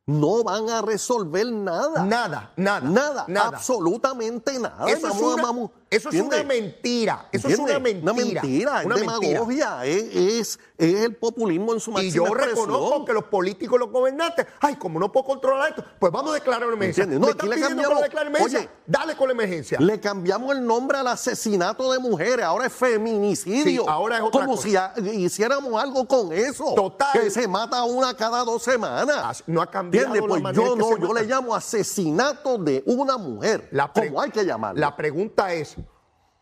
no 0.06 0.42
van 0.42 0.68
a 0.70 0.82
resolver 0.82 1.46
nada. 1.46 2.04
Nada, 2.04 2.52
nada. 2.56 2.80
Nada, 2.88 3.24
nada. 3.28 3.48
absolutamente 3.48 4.58
nada. 4.58 4.88
Eso, 4.90 5.06
es 5.08 5.20
una, 5.20 5.40
vamos- 5.42 5.70
eso 5.88 6.08
es 6.08 6.14
una 6.20 6.38
¿entiendes? 6.38 6.46
mentira. 6.72 7.28
Eso 7.30 7.48
es 7.48 7.58
una 7.58 7.78
mentira. 7.78 8.02
Una 8.02 8.12
mentira, 8.24 8.82
Una 8.84 8.94
es 8.96 9.00
mentira. 9.06 9.18
demagogia, 9.32 9.84
es, 9.86 10.16
es, 10.16 10.58
es 10.80 11.00
el 11.04 11.16
populismo 11.16 11.72
en 11.74 11.80
su 11.80 11.90
Y 11.90 11.94
máxima 11.94 12.14
yo 12.14 12.26
expresión. 12.26 12.66
reconozco 12.68 13.04
que 13.04 13.12
los 13.12 13.24
políticos, 13.24 13.78
los 13.78 13.90
gobernantes, 13.90 14.46
ay, 14.60 14.76
como 14.76 14.98
no 14.98 15.10
puedo 15.12 15.26
controlar 15.26 15.70
esto, 15.70 15.84
pues 15.98 16.12
vamos 16.12 16.30
a 16.32 16.34
declarar 16.34 16.66
una 16.66 16.76
emergencia. 16.76 17.04
¿Entiendes? 17.04 17.20
No, 17.20 17.26
¿Me 17.26 17.32
aquí 17.32 17.48
le 17.48 17.66
cambiamos- 17.66 18.02
emergencia? 18.26 18.58
Oye, 18.60 18.68
Dale 18.86 19.16
con 19.16 19.28
la 19.28 19.32
emergencia. 19.34 19.78
Le 19.80 20.00
cambiamos 20.00 20.54
el 20.56 20.66
nombre 20.66 20.98
al 20.98 21.06
asesinato 21.06 21.92
de 21.92 21.98
mujeres, 22.00 22.44
ahora 22.44 22.66
es 22.66 22.72
feminicidio. 22.72 23.82
Sí, 23.82 23.86
ahora 23.88 24.16
es 24.16 24.22
otra 24.22 24.40
Como 24.46 24.56
cosa. 24.56 24.94
si 24.96 25.10
hiciéramos 25.10 25.80
algo 25.82 26.06
con 26.08 26.32
eso. 26.32 26.74
Total. 26.74 27.12
Que 27.12 27.30
se 27.30 27.46
mata 27.46 27.84
una 27.84 28.14
cada 28.14 28.44
dos 28.44 28.62
semanas. 28.62 29.44
No 29.46 29.62
ha 29.62 29.70
cambiado 29.70 30.08
¿Entiendes? 30.08 30.22
la 30.22 30.28
Pues 30.28 30.42
manera 30.42 30.64
yo 30.66 30.76
no, 30.76 30.96
yo 30.98 31.08
mata. 31.08 31.20
le 31.20 31.26
llamo 31.26 31.54
asesinato 31.54 32.58
de 32.58 32.82
una 32.86 33.16
mujer. 33.16 33.68
La 33.72 33.92
como 33.92 34.20
hay 34.20 34.30
que 34.30 34.44
llamarlo. 34.44 34.80
La 34.80 34.96
pregunta 34.96 35.52
es, 35.52 35.76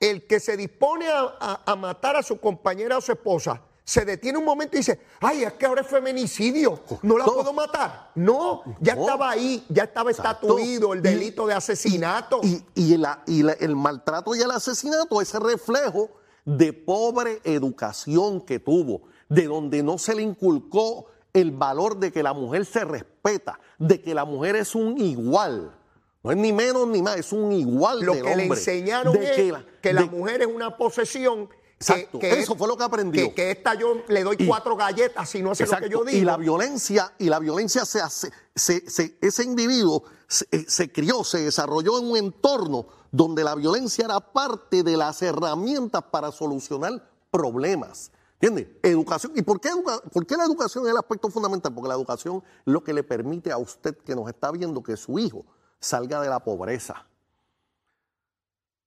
el 0.00 0.26
que 0.26 0.40
se 0.40 0.56
dispone 0.56 1.08
a, 1.08 1.34
a- 1.40 1.60
a 1.72 1.76
matar 1.76 2.16
a 2.16 2.22
su 2.22 2.38
compañera 2.40 2.96
o 2.96 3.00
su 3.00 3.12
esposa, 3.12 3.60
se 3.88 4.04
detiene 4.04 4.36
un 4.36 4.44
momento 4.44 4.76
y 4.76 4.80
dice, 4.80 5.00
ay, 5.18 5.44
es 5.44 5.54
que 5.54 5.64
ahora 5.64 5.80
es 5.80 5.86
feminicidio, 5.86 6.78
no 7.00 7.16
la 7.16 7.24
puedo 7.24 7.54
matar. 7.54 8.10
No, 8.16 8.62
ya 8.80 8.94
No. 8.94 9.00
estaba 9.00 9.30
ahí, 9.30 9.64
ya 9.70 9.84
estaba 9.84 10.10
estatuido 10.10 10.92
el 10.92 11.00
delito 11.00 11.46
de 11.46 11.54
asesinato. 11.54 12.40
Y, 12.42 12.62
y 12.74 12.98
la- 12.98 13.22
y 13.26 13.42
la- 13.42 13.54
el 13.54 13.74
maltrato 13.74 14.34
y 14.34 14.42
el 14.42 14.50
asesinato 14.50 15.22
es 15.22 15.32
reflejo 15.32 16.10
de 16.44 16.74
pobre 16.74 17.40
educación 17.44 18.42
que 18.42 18.58
tuvo, 18.58 19.04
de 19.30 19.46
donde 19.46 19.82
no 19.82 19.96
se 19.96 20.14
le 20.14 20.20
inculcó 20.20 21.06
el 21.32 21.50
valor 21.52 21.96
de 21.98 22.12
que 22.12 22.22
la 22.22 22.34
mujer 22.34 22.66
se 22.66 22.84
respeta, 22.84 23.58
de 23.78 24.02
que 24.02 24.14
la 24.14 24.26
mujer 24.26 24.56
es 24.56 24.74
un 24.74 24.98
igual. 25.00 25.74
No 26.22 26.30
es 26.30 26.36
ni 26.36 26.52
menos 26.52 26.86
ni 26.88 27.00
más, 27.00 27.16
es 27.16 27.32
un 27.32 27.52
igual 27.52 28.00
Lo 28.00 28.12
del 28.12 28.22
que 28.22 28.36
le 28.36 28.44
enseñaron 28.44 29.14
De 29.14 29.30
es 29.30 29.54
que 29.80 29.92
la, 29.94 30.02
de- 30.02 30.08
mujer 30.10 30.42
es 30.42 30.48
una 30.48 30.76
posesión. 30.76 31.48
Exacto, 31.80 32.18
que 32.18 32.40
eso 32.40 32.56
fue 32.56 32.66
lo 32.66 32.76
que 32.76 32.82
aprendió. 32.84 33.28
Que, 33.28 33.34
que 33.34 33.50
esta 33.52 33.74
yo 33.74 34.02
le 34.08 34.24
doy 34.24 34.36
Y- 34.38 34.46
cuatro 34.48 34.74
galletas 34.76 35.28
si 35.30 35.40
no 35.42 35.52
hace 35.52 35.62
Exacto, 35.62 35.84
lo 35.84 35.88
que 35.90 35.92
yo 35.92 36.04
digo. 36.04 36.18
Y 36.22 36.24
la 36.24 36.36
violencia, 36.36 37.12
y 37.18 37.28
la 37.28 37.38
violencia 37.38 37.84
se 37.84 38.00
hace, 38.00 38.32
se- 38.54 38.88
se- 38.90 39.16
ese 39.20 39.44
individuo 39.44 40.02
se, 40.26 40.44
eh, 40.50 40.64
se 40.68 40.90
crió, 40.90 41.22
se 41.22 41.38
desarrolló 41.40 41.98
en 42.00 42.10
un 42.10 42.16
entorno 42.16 42.86
donde 43.12 43.44
la 43.44 43.54
violencia 43.54 44.04
era 44.06 44.18
parte 44.20 44.82
de 44.82 44.96
las 44.96 45.22
herramientas 45.22 46.02
para 46.10 46.32
solucionar 46.32 47.08
problemas. 47.30 48.10
¿Entiendes? 48.40 48.68
Educación. 48.82 49.32
¿Y 49.36 49.42
por 49.42 49.60
qué, 49.60 49.68
educa- 49.68 50.00
por 50.12 50.26
qué 50.26 50.36
la 50.36 50.44
educación 50.44 50.84
es 50.84 50.90
el 50.90 50.96
aspecto 50.98 51.28
fundamental? 51.30 51.72
Porque 51.74 51.88
la 51.88 51.94
educación 51.94 52.42
es 52.66 52.72
lo 52.72 52.82
que 52.84 52.92
le 52.92 53.02
permite 53.04 53.50
a 53.52 53.58
usted 53.58 53.96
que 53.98 54.14
nos 54.16 54.28
está 54.28 54.50
viendo 54.50 54.82
que 54.82 54.96
su 54.96 55.18
hijo 55.18 55.44
salga 55.80 56.20
de 56.20 56.28
la 56.28 56.40
pobreza. 56.40 57.06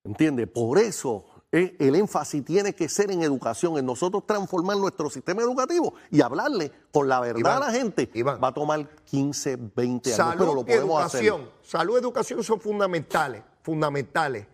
¿Entiende? 0.04 0.46
Por 0.46 0.78
eso 0.78 1.24
eh, 1.52 1.76
el 1.78 1.94
énfasis 1.96 2.42
tiene 2.44 2.74
que 2.74 2.88
ser 2.88 3.10
en 3.10 3.22
educación, 3.22 3.76
en 3.76 3.84
nosotros 3.84 4.24
transformar 4.26 4.78
nuestro 4.78 5.10
sistema 5.10 5.42
educativo 5.42 5.92
y 6.10 6.22
hablarle 6.22 6.72
con 6.90 7.08
la 7.08 7.20
verdad 7.20 7.38
Iván, 7.40 7.56
a 7.62 7.66
la 7.66 7.70
gente. 7.72 8.10
Iván. 8.14 8.40
Va 8.42 8.48
a 8.48 8.54
tomar 8.54 8.88
15, 9.04 9.56
20 9.76 10.08
años, 10.14 10.16
Salud 10.16 10.38
pero 10.38 10.54
lo 10.54 10.60
y 10.62 10.64
podemos 10.64 11.00
educación. 11.02 11.40
hacer. 11.42 11.52
Salud 11.62 11.94
y 11.96 11.98
educación 12.00 12.42
son 12.42 12.58
fundamentales, 12.60 13.42
fundamentales. 13.62 14.46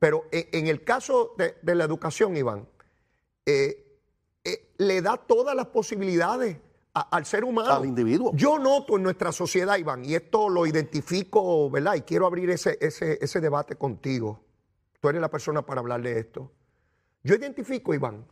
Pero 0.00 0.24
en, 0.32 0.48
en 0.52 0.66
el 0.66 0.82
caso 0.82 1.34
de, 1.38 1.56
de 1.62 1.74
la 1.74 1.84
educación, 1.84 2.36
Iván, 2.36 2.66
eh, 3.46 3.98
eh, 4.44 4.72
le 4.78 5.02
da 5.02 5.16
todas 5.18 5.54
las 5.54 5.66
posibilidades 5.66 6.56
a- 6.94 7.02
al 7.16 7.26
ser 7.26 7.44
humano. 7.44 7.70
Al 7.72 7.84
individuo. 7.86 8.32
Yo 8.34 8.58
noto 8.58 8.96
en 8.96 9.02
nuestra 9.04 9.30
sociedad, 9.30 9.76
Iván, 9.76 10.04
y 10.04 10.14
esto 10.14 10.48
lo 10.48 10.66
identifico, 10.66 11.70
¿verdad? 11.70 11.94
Y 11.94 12.00
quiero 12.00 12.26
abrir 12.26 12.50
ese, 12.50 12.76
ese, 12.80 13.18
ese 13.22 13.40
debate 13.40 13.76
contigo. 13.76 14.40
Tú 15.00 15.08
eres 15.08 15.20
la 15.20 15.30
persona 15.30 15.64
para 15.64 15.80
hablar 15.80 16.02
de 16.02 16.18
esto. 16.18 16.52
Yo 17.22 17.34
identifico, 17.34 17.94
Iván, 17.94 18.26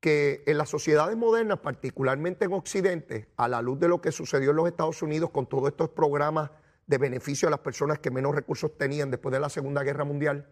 que 0.00 0.42
en 0.46 0.58
las 0.58 0.68
sociedades 0.68 1.16
modernas, 1.16 1.58
particularmente 1.60 2.44
en 2.44 2.52
Occidente, 2.52 3.28
a 3.36 3.48
la 3.48 3.62
luz 3.62 3.78
de 3.78 3.88
lo 3.88 4.00
que 4.00 4.12
sucedió 4.12 4.50
en 4.50 4.56
los 4.56 4.68
Estados 4.68 5.02
Unidos 5.02 5.30
con 5.30 5.46
todos 5.46 5.68
estos 5.68 5.90
programas 5.90 6.50
de 6.86 6.98
beneficio 6.98 7.48
a 7.48 7.50
las 7.50 7.60
personas 7.60 7.98
que 7.98 8.10
menos 8.10 8.34
recursos 8.34 8.76
tenían 8.76 9.10
después 9.10 9.32
de 9.32 9.40
la 9.40 9.48
Segunda 9.48 9.82
Guerra 9.82 10.04
Mundial, 10.04 10.48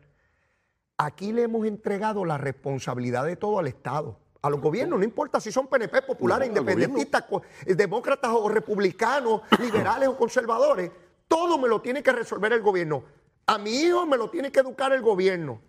aquí 0.97 1.33
le 1.33 1.42
hemos 1.42 1.66
entregado 1.66 2.25
la 2.25 2.38
responsabilidad 2.38 3.25
de 3.25 3.37
todo 3.37 3.59
al 3.59 3.66
Estado. 3.66 4.21
A 4.42 4.50
los 4.50 4.61
gobiernos, 4.61 4.99
no 4.99 5.04
importa 5.04 5.40
si 5.40 5.50
son 5.50 5.66
PNP, 5.66 6.02
populares, 6.02 6.49
No, 6.50 6.61
independentistas, 6.61 7.25
eh, 7.64 7.75
demócratas 7.75 8.30
o 8.33 8.49
republicanos, 8.49 9.42
liberales 9.61 10.09
o 10.09 10.16
conservadores, 10.16 10.90
todo 11.26 11.59
me 11.59 11.68
lo 11.68 11.80
tiene 11.80 12.02
que 12.02 12.12
resolver 12.12 12.52
el 12.52 12.61
gobierno. 12.61 13.04
A 13.46 13.58
mi 13.58 13.70
hijo 13.70 14.06
me 14.06 14.16
lo 14.16 14.28
tiene 14.30 14.50
que 14.50 14.60
educar 14.60 14.92
el 14.92 15.02
gobierno. 15.02 15.62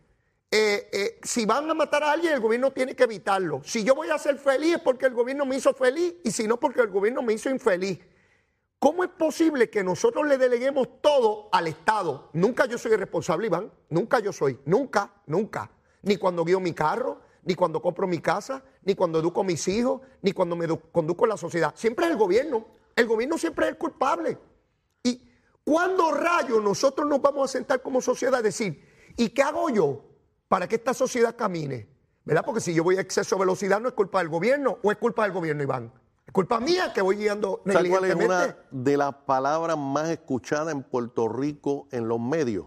eh, 0.49 0.89
eh, 0.93 1.19
si 1.23 1.45
van 1.45 1.69
a 1.69 1.73
matar 1.73 2.03
a 2.03 2.11
alguien, 2.13 2.33
el 2.33 2.39
gobierno 2.39 2.71
tiene 2.71 2.95
que 2.95 3.03
evitarlo. 3.03 3.61
Si 3.65 3.83
yo 3.83 3.93
voy 3.95 4.09
a 4.09 4.17
ser 4.17 4.37
feliz 4.37 4.75
es 4.75 4.81
porque 4.81 5.05
el 5.05 5.13
gobierno 5.13 5.45
me 5.45 5.57
hizo 5.57 5.73
feliz 5.73 6.15
y 6.23 6.31
si 6.31 6.47
no 6.47 6.57
porque 6.57 6.81
el 6.81 6.87
gobierno 6.87 7.21
me 7.21 7.33
hizo 7.33 7.49
infeliz. 7.49 7.99
¿Cómo 8.79 9.03
es 9.03 9.09
posible 9.09 9.69
que 9.69 9.83
nosotros 9.83 10.25
le 10.27 10.37
deleguemos 10.37 10.87
todo 11.01 11.49
al 11.51 11.67
Estado? 11.67 12.29
Nunca 12.33 12.65
yo 12.65 12.77
soy 12.77 12.95
responsable, 12.95 13.47
Iván. 13.47 13.71
Nunca 13.89 14.19
yo 14.19 14.31
soy. 14.31 14.59
Nunca, 14.65 15.11
nunca. 15.25 15.71
Ni 16.03 16.15
cuando 16.17 16.45
guío 16.45 16.59
mi 16.59 16.73
carro, 16.73 17.19
ni 17.43 17.55
cuando 17.55 17.81
compro 17.81 18.07
mi 18.07 18.19
casa, 18.19 18.63
ni 18.83 18.93
cuando 18.95 19.19
educo 19.19 19.41
a 19.41 19.43
mis 19.43 19.67
hijos, 19.67 20.01
ni 20.21 20.31
cuando 20.31 20.55
me 20.55 20.67
conduzco 20.91 21.25
en 21.25 21.29
la 21.29 21.37
sociedad. 21.37 21.73
Siempre 21.75 22.05
es 22.05 22.11
el 22.11 22.17
gobierno. 22.17 22.67
El 22.95 23.07
gobierno 23.07 23.37
siempre 23.37 23.65
es 23.65 23.71
el 23.71 23.77
culpable. 23.77 24.37
¿Y 25.67 25.69
cuándo 25.69 26.11
rayos 26.11 26.63
nosotros 26.63 27.07
nos 27.07 27.21
vamos 27.21 27.49
a 27.49 27.51
sentar 27.51 27.81
como 27.81 28.01
sociedad 28.01 28.35
a 28.35 28.41
decir, 28.41 28.85
¿y 29.17 29.29
qué 29.29 29.43
hago 29.43 29.69
yo 29.69 30.01
para 30.47 30.67
que 30.67 30.75
esta 30.75 30.93
sociedad 30.93 31.35
camine? 31.35 31.87
¿Verdad? 32.23 32.43
Porque 32.45 32.61
si 32.61 32.73
yo 32.73 32.83
voy 32.83 32.97
a 32.97 33.01
exceso 33.01 33.35
de 33.35 33.41
velocidad 33.41 33.81
no 33.81 33.89
es 33.89 33.93
culpa 33.93 34.19
del 34.19 34.29
gobierno 34.29 34.77
o 34.81 34.91
es 34.91 34.97
culpa 34.97 35.23
del 35.23 35.33
gobierno, 35.33 35.63
Iván. 35.63 35.91
Es 36.25 36.33
culpa 36.33 36.59
mía 36.59 36.91
que 36.93 37.01
voy 37.01 37.17
guiando 37.17 37.61
¿Sabes 37.65 37.89
cuál 37.89 38.05
es 38.05 38.15
una 38.15 38.57
de 38.71 38.97
las 38.97 39.13
palabras 39.13 39.77
más 39.77 40.09
escuchadas 40.09 40.73
en 40.73 40.83
Puerto 40.83 41.27
Rico 41.27 41.87
en 41.91 42.07
los 42.07 42.19
medios? 42.19 42.65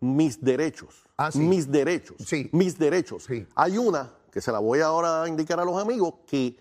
Mis 0.00 0.42
derechos. 0.42 1.04
Ah, 1.16 1.30
Mis 1.34 1.70
derechos. 1.70 2.16
Sí. 2.26 2.50
Mis 2.52 2.78
derechos. 2.78 3.26
Hay 3.54 3.78
una 3.78 4.12
que 4.30 4.40
se 4.40 4.50
la 4.50 4.58
voy 4.58 4.80
ahora 4.80 5.22
a 5.22 5.28
indicar 5.28 5.60
a 5.60 5.64
los 5.64 5.80
amigos 5.80 6.14
que 6.26 6.58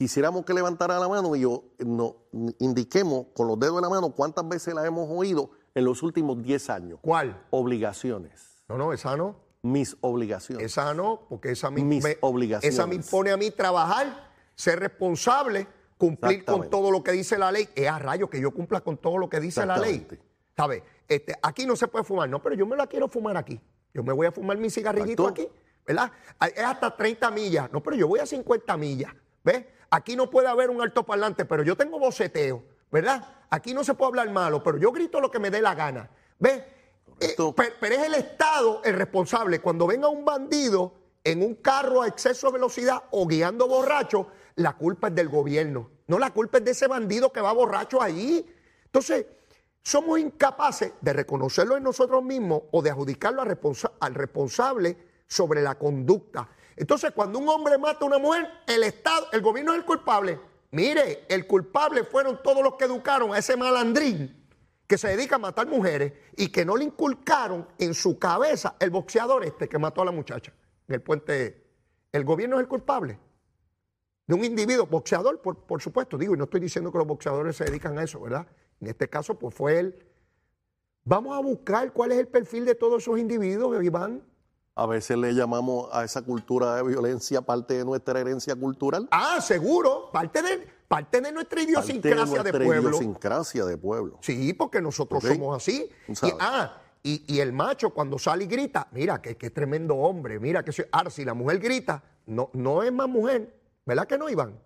quisiéramos 0.00 0.46
que 0.46 0.54
levantara 0.54 0.98
la 0.98 1.06
mano 1.08 1.36
y 1.36 1.40
yo 1.40 1.62
no, 1.78 2.16
indiquemos 2.58 3.26
con 3.34 3.46
los 3.46 3.60
dedos 3.60 3.76
de 3.76 3.82
la 3.82 3.90
mano 3.90 4.14
cuántas 4.14 4.48
veces 4.48 4.72
la 4.72 4.86
hemos 4.86 5.06
oído 5.10 5.50
en 5.74 5.84
los 5.84 6.02
últimos 6.02 6.42
10 6.42 6.70
años. 6.70 6.98
¿Cuál? 7.02 7.44
Obligaciones. 7.50 8.64
No, 8.66 8.78
no, 8.78 8.94
esa 8.94 9.14
no. 9.18 9.36
Mis 9.60 9.98
obligaciones. 10.00 10.64
Esa 10.64 10.94
no, 10.94 11.26
porque 11.28 11.50
esa 11.50 11.70
Mis 11.70 12.02
obligaciones. 12.22 12.74
Esa 12.74 12.86
me 12.86 12.94
impone 12.94 13.30
a 13.30 13.36
mí 13.36 13.50
trabajar 13.50 14.32
ser 14.54 14.80
responsable, 14.80 15.66
cumplir 15.98 16.46
con 16.46 16.70
todo 16.70 16.90
lo 16.90 17.02
que 17.02 17.12
dice 17.12 17.36
la 17.36 17.52
ley. 17.52 17.68
Es 17.74 17.86
a 17.86 17.98
rayo 17.98 18.30
que 18.30 18.40
yo 18.40 18.52
cumpla 18.52 18.80
con 18.80 18.96
todo 18.96 19.18
lo 19.18 19.28
que 19.28 19.38
dice 19.38 19.66
la 19.66 19.76
ley. 19.76 20.08
¿Sabes? 20.56 20.82
Este, 21.06 21.34
aquí 21.42 21.66
no 21.66 21.76
se 21.76 21.88
puede 21.88 22.06
fumar, 22.06 22.26
no, 22.26 22.42
pero 22.42 22.54
yo 22.54 22.64
me 22.64 22.74
la 22.74 22.86
quiero 22.86 23.06
fumar 23.06 23.36
aquí. 23.36 23.60
Yo 23.92 24.02
me 24.02 24.14
voy 24.14 24.26
a 24.26 24.32
fumar 24.32 24.56
mi 24.56 24.70
cigarrillito 24.70 25.26
aquí, 25.26 25.46
¿verdad? 25.86 26.10
Es 26.56 26.64
hasta 26.64 26.96
30 26.96 27.30
millas, 27.32 27.70
no, 27.70 27.82
pero 27.82 27.96
yo 27.96 28.08
voy 28.08 28.20
a 28.20 28.24
50 28.24 28.76
millas, 28.78 29.12
¿ves? 29.44 29.64
Aquí 29.90 30.16
no 30.16 30.30
puede 30.30 30.48
haber 30.48 30.70
un 30.70 30.80
altoparlante, 30.80 31.44
pero 31.44 31.62
yo 31.62 31.76
tengo 31.76 31.98
boceteo, 31.98 32.62
¿verdad? 32.90 33.26
Aquí 33.50 33.74
no 33.74 33.82
se 33.82 33.94
puede 33.94 34.10
hablar 34.10 34.30
malo, 34.30 34.62
pero 34.62 34.78
yo 34.78 34.92
grito 34.92 35.20
lo 35.20 35.30
que 35.30 35.38
me 35.38 35.50
dé 35.50 35.60
la 35.60 35.74
gana, 35.74 36.10
¿ves? 36.38 36.62
Eh, 37.20 37.34
pero 37.80 37.94
es 37.94 38.02
el 38.02 38.14
Estado 38.14 38.80
el 38.84 38.94
responsable. 38.94 39.60
Cuando 39.60 39.86
venga 39.86 40.08
un 40.08 40.24
bandido 40.24 40.94
en 41.22 41.42
un 41.42 41.56
carro 41.56 42.02
a 42.02 42.08
exceso 42.08 42.46
de 42.46 42.54
velocidad 42.54 43.02
o 43.10 43.26
guiando 43.26 43.68
borracho, 43.68 44.28
la 44.54 44.76
culpa 44.76 45.08
es 45.08 45.14
del 45.14 45.28
gobierno. 45.28 45.90
No, 46.06 46.18
la 46.18 46.30
culpa 46.30 46.58
es 46.58 46.64
de 46.64 46.70
ese 46.70 46.86
bandido 46.86 47.30
que 47.30 47.40
va 47.40 47.52
borracho 47.52 48.00
ahí. 48.00 48.44
Entonces, 48.86 49.26
somos 49.82 50.18
incapaces 50.18 50.92
de 51.00 51.12
reconocerlo 51.12 51.76
en 51.76 51.82
nosotros 51.82 52.22
mismos 52.22 52.62
o 52.70 52.82
de 52.82 52.90
adjudicarlo 52.90 53.42
al 53.42 54.14
responsable 54.14 54.96
sobre 55.26 55.62
la 55.62 55.76
conducta. 55.76 56.48
Entonces, 56.80 57.12
cuando 57.14 57.38
un 57.38 57.46
hombre 57.46 57.76
mata 57.76 57.98
a 58.00 58.08
una 58.08 58.16
mujer, 58.16 58.48
el 58.66 58.82
Estado, 58.84 59.26
el 59.32 59.42
gobierno 59.42 59.72
es 59.72 59.80
el 59.80 59.84
culpable. 59.84 60.40
Mire, 60.70 61.26
el 61.28 61.46
culpable 61.46 62.04
fueron 62.04 62.42
todos 62.42 62.62
los 62.62 62.76
que 62.76 62.86
educaron 62.86 63.34
a 63.34 63.38
ese 63.38 63.54
malandrín 63.54 64.48
que 64.86 64.96
se 64.96 65.08
dedica 65.08 65.34
a 65.36 65.38
matar 65.38 65.66
mujeres 65.66 66.14
y 66.38 66.48
que 66.48 66.64
no 66.64 66.78
le 66.78 66.84
inculcaron 66.84 67.68
en 67.76 67.92
su 67.92 68.18
cabeza 68.18 68.76
el 68.80 68.88
boxeador 68.88 69.44
este 69.44 69.68
que 69.68 69.78
mató 69.78 70.00
a 70.00 70.06
la 70.06 70.10
muchacha 70.10 70.54
en 70.88 70.94
el 70.94 71.02
puente. 71.02 71.66
El 72.12 72.24
gobierno 72.24 72.56
es 72.56 72.62
el 72.62 72.68
culpable 72.68 73.18
de 74.26 74.34
un 74.34 74.42
individuo, 74.42 74.86
boxeador, 74.86 75.42
por, 75.42 75.82
supuesto, 75.82 76.16
digo, 76.16 76.34
y 76.34 76.38
no 76.38 76.44
estoy 76.44 76.60
diciendo 76.60 76.90
que 76.90 76.96
los 76.96 77.06
boxeadores 77.06 77.56
se 77.56 77.64
dedican 77.64 77.98
a 77.98 78.04
eso, 78.04 78.22
¿verdad? 78.22 78.46
En 78.80 78.86
este 78.86 79.06
caso, 79.06 79.38
pues 79.38 79.54
fue 79.54 79.78
él. 79.78 80.06
Vamos 81.04 81.36
a 81.36 81.40
buscar 81.40 81.92
cuál 81.92 82.12
es 82.12 82.18
el 82.18 82.28
perfil 82.28 82.64
de 82.64 82.74
todos 82.74 83.02
esos 83.02 83.18
individuos, 83.18 83.84
Iván. 83.84 84.29
A 84.80 84.86
veces 84.86 85.18
le 85.18 85.34
llamamos 85.34 85.90
a 85.92 86.04
esa 86.04 86.22
cultura 86.22 86.76
de 86.76 86.82
violencia 86.82 87.42
parte 87.42 87.74
de 87.74 87.84
nuestra 87.84 88.18
herencia 88.18 88.56
cultural. 88.56 89.06
Ah, 89.10 89.38
seguro, 89.42 90.10
parte 90.10 90.40
de, 90.40 90.66
parte 90.88 91.20
de 91.20 91.30
nuestra 91.32 91.60
idiosincrasia 91.62 92.42
de, 92.42 92.50
pueblo. 92.50 92.88
idiosincrasia 92.88 93.64
de 93.66 93.76
pueblo. 93.76 94.18
Sí, 94.22 94.54
porque 94.54 94.80
nosotros 94.80 95.22
somos 95.22 95.54
así. 95.54 95.90
Y, 96.08 96.14
ah, 96.40 96.78
y, 97.02 97.40
el 97.40 97.52
macho 97.52 97.90
cuando 97.90 98.18
sale 98.18 98.44
y 98.44 98.46
grita, 98.46 98.88
mira, 98.92 99.20
que, 99.20 99.36
que 99.36 99.50
tremendo 99.50 99.96
hombre, 99.96 100.40
mira 100.40 100.64
que 100.64 100.72
soy. 100.72 100.86
Ahora, 100.92 101.10
si 101.10 101.26
la 101.26 101.34
mujer 101.34 101.58
grita, 101.58 102.02
no, 102.24 102.48
no 102.54 102.82
es 102.82 102.90
más 102.90 103.08
mujer, 103.08 103.60
¿Verdad 103.84 104.06
que 104.06 104.16
no, 104.16 104.30
Iván? 104.30 104.58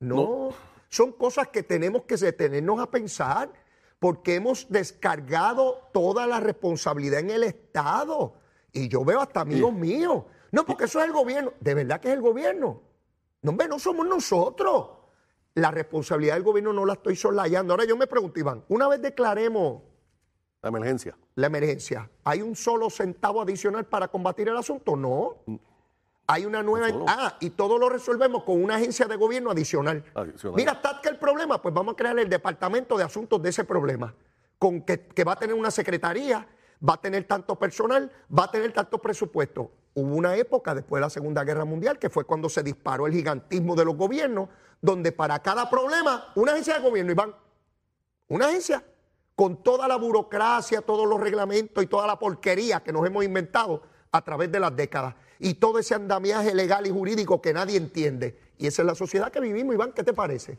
No, 0.00 0.48
son 0.88 1.12
cosas 1.12 1.48
que 1.48 1.62
tenemos 1.62 2.02
que 2.02 2.16
detenernos 2.16 2.80
a 2.80 2.90
pensar 2.90 3.52
porque 3.98 4.34
hemos 4.34 4.66
descargado 4.70 5.88
toda 5.92 6.26
la 6.26 6.40
responsabilidad 6.40 7.20
en 7.20 7.30
el 7.30 7.44
Estado. 7.44 8.34
Y 8.72 8.88
yo 8.88 9.04
veo 9.04 9.20
hasta 9.20 9.40
amigos 9.40 9.72
míos. 9.72 10.24
No, 10.50 10.64
porque 10.64 10.84
eso 10.84 11.00
es 11.00 11.06
el 11.06 11.12
gobierno. 11.12 11.52
De 11.60 11.74
verdad 11.74 12.00
que 12.00 12.08
es 12.08 12.14
el 12.14 12.20
gobierno. 12.20 12.80
No, 13.42 13.50
hombre, 13.50 13.68
no 13.68 13.78
somos 13.78 14.06
nosotros. 14.06 14.88
La 15.54 15.70
responsabilidad 15.70 16.34
del 16.34 16.42
gobierno 16.42 16.72
no 16.72 16.86
la 16.86 16.94
estoy 16.94 17.16
soslayando. 17.16 17.74
Ahora 17.74 17.84
yo 17.84 17.96
me 17.96 18.06
pregunto, 18.06 18.38
Iván, 18.40 18.64
una 18.68 18.88
vez 18.88 19.02
declaremos... 19.02 19.82
La 20.62 20.68
emergencia. 20.68 21.16
La 21.34 21.48
emergencia. 21.48 22.08
¿Hay 22.24 22.40
un 22.40 22.54
solo 22.54 22.88
centavo 22.88 23.42
adicional 23.42 23.84
para 23.84 24.08
combatir 24.08 24.48
el 24.48 24.56
asunto? 24.56 24.96
No. 24.96 25.36
Mm. 25.46 25.56
Hay 26.26 26.44
una 26.46 26.62
nueva. 26.62 26.88
Ah, 27.08 27.36
y 27.40 27.50
todo 27.50 27.78
lo 27.78 27.88
resolvemos 27.88 28.44
con 28.44 28.62
una 28.62 28.76
agencia 28.76 29.06
de 29.06 29.16
gobierno 29.16 29.50
adicional. 29.50 30.04
Mira, 30.54 30.72
está 30.72 31.00
que 31.02 31.08
el 31.08 31.18
problema, 31.18 31.60
pues 31.60 31.74
vamos 31.74 31.94
a 31.94 31.96
crear 31.96 32.18
el 32.18 32.28
departamento 32.28 32.96
de 32.96 33.04
asuntos 33.04 33.42
de 33.42 33.50
ese 33.50 33.64
problema, 33.64 34.14
con 34.58 34.82
que, 34.82 35.24
va 35.26 35.32
a 35.32 35.36
tener 35.36 35.54
una 35.54 35.70
secretaría, 35.70 36.46
va 36.86 36.94
a 36.94 37.00
tener 37.00 37.24
tanto 37.24 37.58
personal, 37.58 38.10
va 38.36 38.44
a 38.44 38.50
tener 38.50 38.72
tanto 38.72 38.98
presupuesto. 38.98 39.70
Hubo 39.94 40.14
una 40.14 40.36
época 40.36 40.74
después 40.74 41.00
de 41.00 41.06
la 41.06 41.10
Segunda 41.10 41.44
Guerra 41.44 41.64
Mundial 41.64 41.98
que 41.98 42.10
fue 42.10 42.24
cuando 42.24 42.48
se 42.48 42.62
disparó 42.62 43.06
el 43.06 43.12
gigantismo 43.12 43.76
de 43.76 43.84
los 43.84 43.96
gobiernos, 43.96 44.48
donde 44.80 45.12
para 45.12 45.40
cada 45.40 45.68
problema, 45.70 46.32
una 46.34 46.52
agencia 46.52 46.74
de 46.74 46.80
gobierno, 46.80 47.12
Iván, 47.12 47.34
una 48.28 48.46
agencia, 48.46 48.82
con 49.34 49.62
toda 49.62 49.88
la 49.88 49.96
burocracia, 49.96 50.82
todos 50.82 51.08
los 51.08 51.20
reglamentos 51.20 51.82
y 51.82 51.86
toda 51.86 52.06
la 52.06 52.18
porquería 52.18 52.80
que 52.80 52.92
nos 52.92 53.06
hemos 53.06 53.24
inventado 53.24 53.82
a 54.10 54.22
través 54.22 54.50
de 54.52 54.60
las 54.60 54.74
décadas 54.74 55.14
y 55.38 55.54
todo 55.54 55.78
ese 55.78 55.94
andamiaje 55.94 56.54
legal 56.54 56.86
y 56.86 56.90
jurídico 56.90 57.40
que 57.40 57.52
nadie 57.52 57.76
entiende. 57.76 58.38
Y 58.58 58.66
esa 58.66 58.82
es 58.82 58.86
la 58.86 58.94
sociedad 58.94 59.32
que 59.32 59.40
vivimos, 59.40 59.74
Iván, 59.74 59.92
¿qué 59.92 60.04
te 60.04 60.12
parece? 60.12 60.58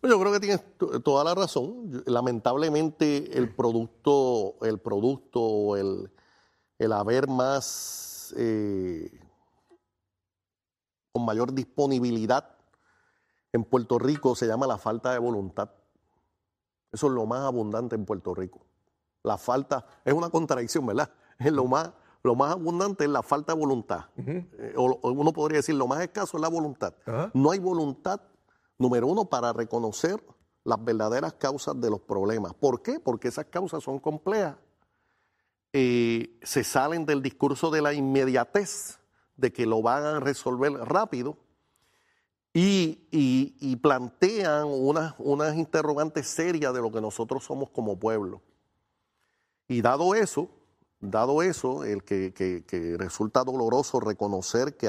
Pues 0.00 0.12
yo 0.12 0.20
creo 0.20 0.32
que 0.32 0.40
tienes 0.40 0.64
toda 1.02 1.24
la 1.24 1.34
razón. 1.34 2.02
Lamentablemente 2.06 3.36
el 3.36 3.54
producto, 3.54 4.56
el 4.62 4.78
producto, 4.78 5.76
el, 5.76 6.10
el 6.78 6.92
haber 6.92 7.28
más 7.28 8.34
eh, 8.36 9.20
con 11.12 11.24
mayor 11.24 11.52
disponibilidad 11.52 12.56
en 13.52 13.64
Puerto 13.64 13.98
Rico 13.98 14.34
se 14.34 14.46
llama 14.46 14.66
la 14.66 14.78
falta 14.78 15.12
de 15.12 15.18
voluntad. 15.18 15.70
Eso 16.92 17.06
es 17.06 17.12
lo 17.12 17.26
más 17.26 17.40
abundante 17.40 17.94
en 17.94 18.04
Puerto 18.04 18.34
Rico. 18.34 18.60
La 19.22 19.38
falta, 19.38 19.86
es 20.04 20.12
una 20.12 20.30
contradicción, 20.30 20.86
¿verdad? 20.86 21.10
Es 21.38 21.52
lo 21.52 21.66
más 21.66 21.92
lo 22.22 22.34
más 22.34 22.50
abundante 22.50 23.04
es 23.04 23.10
la 23.10 23.22
falta 23.22 23.54
de 23.54 23.60
voluntad. 23.60 24.06
Eh, 24.16 24.74
o, 24.76 24.98
uno 25.12 25.32
podría 25.32 25.58
decir, 25.58 25.76
lo 25.76 25.86
más 25.86 26.00
escaso 26.00 26.36
es 26.36 26.40
la 26.40 26.48
voluntad. 26.48 26.92
No 27.32 27.52
hay 27.52 27.60
voluntad, 27.60 28.20
número 28.78 29.06
uno, 29.06 29.24
para 29.24 29.52
reconocer 29.52 30.22
las 30.64 30.82
verdaderas 30.84 31.34
causas 31.34 31.80
de 31.80 31.90
los 31.90 32.00
problemas. 32.00 32.54
¿Por 32.54 32.82
qué? 32.82 32.98
Porque 33.00 33.28
esas 33.28 33.46
causas 33.46 33.82
son 33.82 33.98
complejas. 33.98 34.56
Eh, 35.72 36.38
se 36.42 36.64
salen 36.64 37.06
del 37.06 37.22
discurso 37.22 37.70
de 37.70 37.82
la 37.82 37.92
inmediatez, 37.92 38.98
de 39.36 39.52
que 39.52 39.66
lo 39.66 39.82
van 39.82 40.04
a 40.04 40.20
resolver 40.20 40.72
rápido, 40.72 41.36
y, 42.52 43.76
plantean 43.82 44.64
unas, 44.64 45.14
unas 45.18 45.54
interrogantes 45.56 46.26
serias 46.26 46.72
de 46.72 46.80
lo 46.80 46.90
que 46.90 47.02
nosotros 47.02 47.44
somos 47.44 47.68
como 47.68 47.98
pueblo. 47.98 48.40
Y 49.68 49.82
dado 49.82 50.14
eso, 50.14 50.48
Dado 51.00 51.42
eso, 51.42 51.84
el 51.84 52.02
que, 52.04 52.96
resulta 52.98 53.44
doloroso 53.44 54.00
reconocer 54.00 54.76
que 54.76 54.88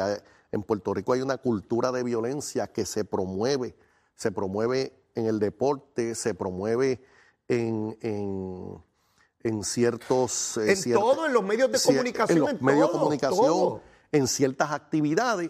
en 0.58 0.64
Puerto 0.64 0.94
Rico 0.94 1.14
hay 1.14 1.22
una 1.22 1.38
cultura 1.38 1.92
de 1.92 2.04
violencia 2.04 2.68
que 2.68 2.86
se 2.86 3.06
promueve, 3.06 3.76
se 4.16 4.32
promueve 4.32 4.94
en 5.16 5.26
el 5.26 5.40
deporte, 5.40 6.16
se 6.16 6.34
promueve 6.34 7.02
en, 7.48 7.98
en, 8.02 9.64
ciertos... 9.64 10.58
Eh, 10.58 10.74
en 10.74 10.94
todo, 10.94 11.26
en 11.26 11.34
los 11.34 11.44
medios 11.44 11.72
de 11.72 11.80
comunicación. 11.80 12.38
En 12.38 12.54
los 12.54 12.62
medios 12.62 12.92
de 12.92 13.00
comunicación, 13.00 13.82
en 14.12 14.28
ciertas 14.28 14.72
actividades. 14.72 15.50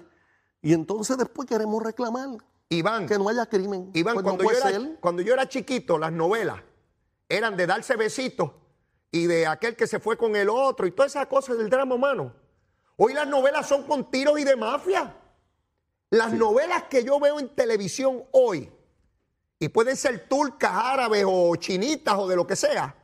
Y 0.62 0.74
entonces 0.74 1.18
después 1.18 1.48
queremos 1.48 1.82
reclamar 1.84 2.30
Iván, 2.70 3.08
que 3.08 3.18
no 3.18 3.30
haya 3.30 3.46
crimen. 3.46 3.92
Iván, 3.94 4.16
pues 4.16 4.24
cuando, 4.24 4.44
yo 4.44 4.52
era, 4.52 4.82
cuando 5.00 5.22
yo 5.22 5.34
era 5.34 5.48
chiquito, 5.48 5.98
las 5.98 6.12
novelas 6.12 6.62
eran 7.30 7.58
de 7.58 7.68
darse 7.68 7.96
besitos 7.96 8.52
y 9.12 9.26
de 9.26 9.48
aquel 9.48 9.76
que 9.76 9.88
se 9.88 10.00
fue 10.00 10.18
con 10.18 10.36
el 10.36 10.50
otro 10.50 10.86
y 10.86 10.92
todas 10.92 11.14
esas 11.14 11.28
cosas 11.28 11.58
del 11.58 11.70
drama 11.70 11.96
humano. 11.96 12.34
Hoy 12.98 13.14
las 13.14 13.28
novelas 13.28 13.68
son 13.68 13.84
con 13.84 14.10
tiros 14.10 14.40
y 14.40 14.44
de 14.44 14.56
mafia. 14.56 15.16
Las 16.10 16.34
novelas 16.34 16.84
que 16.90 17.04
yo 17.04 17.20
veo 17.20 17.40
en 17.40 17.50
televisión 17.50 18.24
hoy, 18.32 18.72
y 19.60 19.70
pueden 19.70 19.96
ser 19.96 20.28
turcas, 20.28 20.72
árabes 20.74 21.24
o 21.28 21.56
chinitas 21.58 22.16
o 22.18 22.28
de 22.28 22.36
lo 22.36 22.48
que 22.48 22.56
sea, 22.56 22.96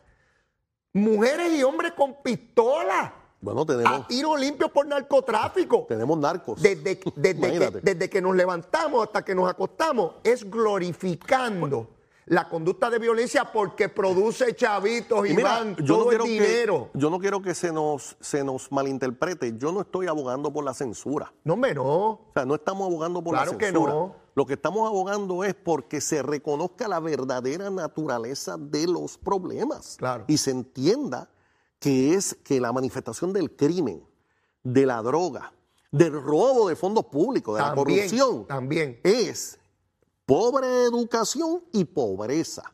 mujeres 0.93 1.53
y 1.53 1.63
hombres 1.63 1.93
con 1.93 2.23
pistolas. 2.23 3.11
Bueno, 3.39 3.65
tenemos, 3.65 3.91
a 3.91 4.07
tiro 4.07 4.35
limpio 4.35 4.69
por 4.69 4.87
narcotráfico. 4.87 5.85
tenemos 5.87 6.17
narcos. 6.17 6.61
Desde, 6.61 6.99
desde, 7.15 7.59
que, 7.59 7.79
desde 7.81 8.09
que 8.09 8.21
nos 8.21 8.35
levantamos 8.35 9.05
hasta 9.05 9.23
que 9.23 9.35
nos 9.35 9.49
acostamos, 9.49 10.15
es 10.23 10.49
glorificando 10.49 11.89
la 12.25 12.47
conducta 12.47 12.89
de 12.89 12.99
violencia 12.99 13.51
porque 13.51 13.89
produce 13.89 14.55
chavitos, 14.55 15.27
Y 15.27 15.33
mira, 15.33 15.61
Iván, 15.61 15.75
yo 15.77 15.97
no 15.97 16.03
todo 16.03 16.11
el 16.11 16.17
quiero 16.17 16.23
dinero. 16.25 16.89
Que, 16.93 16.99
yo 16.99 17.09
no 17.09 17.19
quiero 17.19 17.41
que 17.41 17.53
se 17.53 17.71
nos, 17.71 18.15
se 18.19 18.43
nos 18.43 18.71
malinterprete. 18.71 19.57
Yo 19.57 19.71
no 19.71 19.81
estoy 19.81 20.07
abogando 20.07 20.51
por 20.51 20.63
la 20.63 20.73
censura. 20.73 21.33
No, 21.43 21.53
hombre, 21.53 21.73
no. 21.75 21.83
O 21.83 22.31
sea, 22.33 22.45
no 22.45 22.55
estamos 22.55 22.87
abogando 22.87 23.23
por 23.23 23.33
Claro 23.33 23.51
la 23.53 23.57
que 23.57 23.65
censura. 23.65 23.93
no. 23.93 24.23
Lo 24.35 24.45
que 24.47 24.53
estamos 24.53 24.87
abogando 24.87 25.43
es 25.43 25.53
porque 25.53 26.01
se 26.01 26.23
reconozca 26.23 26.87
la 26.87 26.99
verdadera 26.99 27.69
naturaleza 27.69 28.57
de 28.57 28.87
los 28.87 29.17
problemas. 29.17 29.95
Claro. 29.97 30.25
Y 30.27 30.37
se 30.37 30.49
entienda 30.51 31.29
que 31.79 32.15
es 32.15 32.35
que 32.43 32.59
la 32.59 32.71
manifestación 32.71 33.31
del 33.31 33.55
crimen, 33.55 34.03
de 34.63 34.85
la 34.87 35.01
droga, 35.03 35.53
del 35.91 36.13
robo 36.13 36.67
de 36.67 36.75
fondos 36.75 37.05
públicos, 37.05 37.55
de 37.55 37.61
la 37.61 37.75
corrupción, 37.75 38.47
también. 38.47 38.99
es 39.03 39.59
pobre 40.25 40.83
educación 40.83 41.63
y 41.71 41.85
pobreza. 41.85 42.71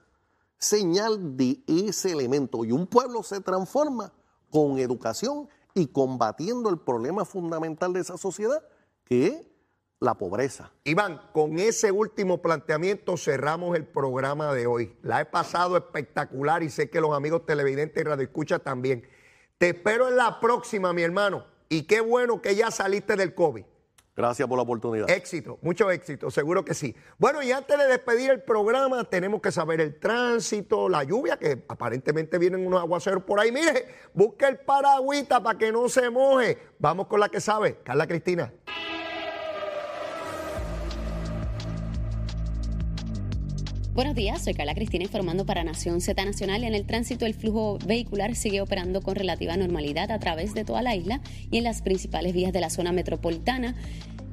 Señal 0.57 1.37
de 1.37 1.63
ese 1.67 2.11
elemento. 2.11 2.65
Y 2.65 2.71
un 2.71 2.87
pueblo 2.87 3.23
se 3.23 3.39
transforma 3.41 4.13
con 4.49 4.77
educación 4.77 5.47
y 5.73 5.87
combatiendo 5.87 6.69
el 6.69 6.79
problema 6.79 7.25
fundamental 7.25 7.93
de 7.93 8.01
esa 8.01 8.17
sociedad, 8.17 8.61
que 9.05 9.27
es 9.27 9.47
la 9.99 10.15
pobreza. 10.15 10.71
Iván, 10.83 11.21
con 11.33 11.59
ese 11.59 11.91
último 11.91 12.41
planteamiento 12.41 13.17
cerramos 13.17 13.75
el 13.75 13.85
programa 13.85 14.53
de 14.53 14.67
hoy. 14.67 14.97
La 15.01 15.21
he 15.21 15.25
pasado 15.25 15.77
espectacular 15.77 16.63
y 16.63 16.69
sé 16.69 16.89
que 16.89 17.01
los 17.01 17.15
amigos 17.15 17.45
televidentes 17.45 18.01
y 18.01 18.03
radioescuchas 18.05 18.63
también. 18.63 19.07
Te 19.57 19.69
espero 19.69 20.07
en 20.07 20.15
la 20.15 20.39
próxima, 20.39 20.93
mi 20.93 21.01
hermano. 21.01 21.45
Y 21.67 21.83
qué 21.83 22.01
bueno 22.01 22.41
que 22.41 22.55
ya 22.55 22.71
saliste 22.71 23.15
del 23.15 23.35
COVID. 23.35 23.65
Gracias 24.19 24.49
por 24.49 24.57
la 24.57 24.63
oportunidad. 24.63 25.09
Éxito, 25.09 25.59
mucho 25.61 25.89
éxito, 25.89 26.29
seguro 26.29 26.65
que 26.65 26.73
sí. 26.73 26.93
Bueno, 27.17 27.41
y 27.41 27.53
antes 27.53 27.77
de 27.77 27.87
despedir 27.87 28.31
el 28.31 28.41
programa, 28.41 29.05
tenemos 29.05 29.39
que 29.39 29.49
saber 29.49 29.79
el 29.79 29.97
tránsito, 29.97 30.89
la 30.89 31.05
lluvia, 31.05 31.37
que 31.37 31.63
aparentemente 31.69 32.37
vienen 32.37 32.67
unos 32.67 32.81
aguaceros 32.81 33.23
por 33.23 33.39
ahí. 33.39 33.49
Mire, 33.49 33.85
busque 34.13 34.45
el 34.45 34.57
paragüita 34.57 35.41
para 35.41 35.57
que 35.57 35.71
no 35.71 35.87
se 35.87 36.09
moje. 36.09 36.57
Vamos 36.79 37.07
con 37.07 37.21
la 37.21 37.29
que 37.29 37.39
sabe, 37.39 37.77
Carla 37.81 38.07
Cristina. 38.07 38.51
Buenos 43.99 44.15
días, 44.15 44.41
soy 44.41 44.53
Carla 44.53 44.75
Cristina 44.75 45.03
informando 45.03 45.45
para 45.45 45.65
Nación 45.65 45.99
Z 45.99 46.23
Nacional. 46.23 46.63
En 46.63 46.73
el 46.73 46.85
tránsito, 46.85 47.25
el 47.25 47.33
flujo 47.33 47.79
vehicular 47.85 48.33
sigue 48.33 48.61
operando 48.61 49.01
con 49.01 49.17
relativa 49.17 49.57
normalidad 49.57 50.09
a 50.11 50.19
través 50.19 50.53
de 50.53 50.63
toda 50.63 50.81
la 50.81 50.95
isla 50.95 51.19
y 51.51 51.57
en 51.57 51.65
las 51.65 51.81
principales 51.81 52.31
vías 52.31 52.53
de 52.53 52.61
la 52.61 52.69
zona 52.69 52.93
metropolitana. 52.93 53.75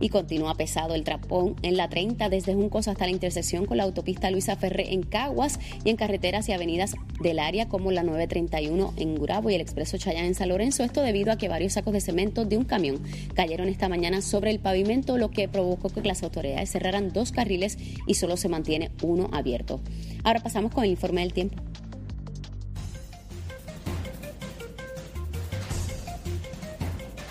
Y 0.01 0.11
continúa 0.11 0.55
pesado 0.55 0.95
el 0.95 1.05
trapón 1.05 1.57
en 1.63 1.77
la 1.77 1.89
30 1.89 2.29
desde 2.29 2.55
Juncos 2.55 2.89
hasta 2.89 3.07
la 3.07 3.13
intersección 3.13 3.65
con 3.67 3.79
la 3.79 3.85
autopista 3.85 4.31
Luisa 4.31 4.57
Ferré 4.57 4.93
en 4.93 5.03
Caguas 5.03 5.59
y 5.85 5.91
en 5.91 5.97
carreteras 5.97 6.49
y 6.49 6.53
avenidas 6.53 6.95
del 7.21 7.39
área 7.39 7.69
como 7.69 7.93
la 7.93 8.03
931 8.03 8.95
en 8.97 9.15
Gurabo 9.17 9.51
y 9.51 9.55
el 9.55 9.61
expreso 9.61 9.97
Chayán 9.97 10.27
en 10.27 10.35
San 10.35 10.49
Lorenzo. 10.49 10.85
Esto 10.85 11.03
debido 11.03 11.33
a 11.33 11.39
que 11.39 11.49
varios 11.49 11.75
sacos 11.75 11.93
de 11.93 12.01
cemento 12.01 12.45
de 12.45 12.57
un 12.57 12.65
camión 12.65 13.03
cayeron 13.35 13.69
esta 13.69 13.89
mañana 13.89 14.21
sobre 14.21 14.51
el 14.51 14.59
pavimento, 14.59 15.19
lo 15.19 15.31
que 15.31 15.49
provocó 15.49 15.89
que 15.89 16.03
las 16.03 16.23
autoridades 16.23 16.71
cerraran 16.71 17.13
dos 17.13 17.33
carriles 17.33 17.79
y 18.07 18.15
solo 18.15 18.37
se 18.37 18.49
mantiene 18.49 18.91
uno 19.03 19.29
abierto. 19.33 19.81
Ahora 20.25 20.41
pasamos 20.41 20.73
con 20.73 20.85
el 20.85 20.91
informe 20.91 21.23
del 21.23 21.33
tiempo. 21.33 21.63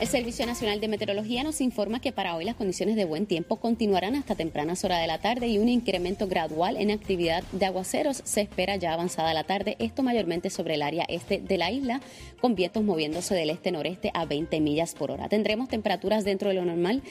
El 0.05 0.11
Servicio 0.11 0.45
Nacional 0.45 0.79
de 0.79 0.87
Meteorología 0.87 1.43
nos 1.43 1.61
informa 1.61 1.99
que 1.99 2.11
para 2.11 2.35
hoy 2.35 2.45
las 2.45 2.53
condiciones 2.53 2.95
de 2.95 3.05
buen 3.05 3.25
tiempo 3.25 3.55
continuarán 3.55 4.13
hasta 4.13 4.35
tempranas 4.35 4.85
horas 4.85 5.01
de 5.01 5.07
la 5.07 5.17
tarde 5.17 5.47
y 5.47 5.57
un 5.57 5.67
incremento 5.67 6.27
gradual 6.27 6.77
en 6.77 6.91
actividad 6.91 7.43
de 7.51 7.65
aguaceros 7.65 8.21
se 8.23 8.41
espera 8.41 8.75
ya 8.75 8.93
avanzada 8.93 9.33
la 9.33 9.45
tarde, 9.45 9.77
esto 9.79 10.03
mayormente 10.03 10.51
sobre 10.51 10.75
el 10.75 10.83
área 10.83 11.05
este 11.09 11.39
de 11.39 11.57
la 11.57 11.71
isla, 11.71 12.01
con 12.39 12.53
vientos 12.53 12.83
moviéndose 12.83 13.33
del 13.33 13.49
este-noreste 13.49 14.11
a 14.13 14.25
20 14.25 14.61
millas 14.61 14.93
por 14.93 15.09
hora. 15.09 15.27
Tendremos 15.27 15.69
temperaturas 15.69 16.23
dentro 16.23 16.49
de 16.49 16.55
lo 16.55 16.65
normal. 16.65 17.01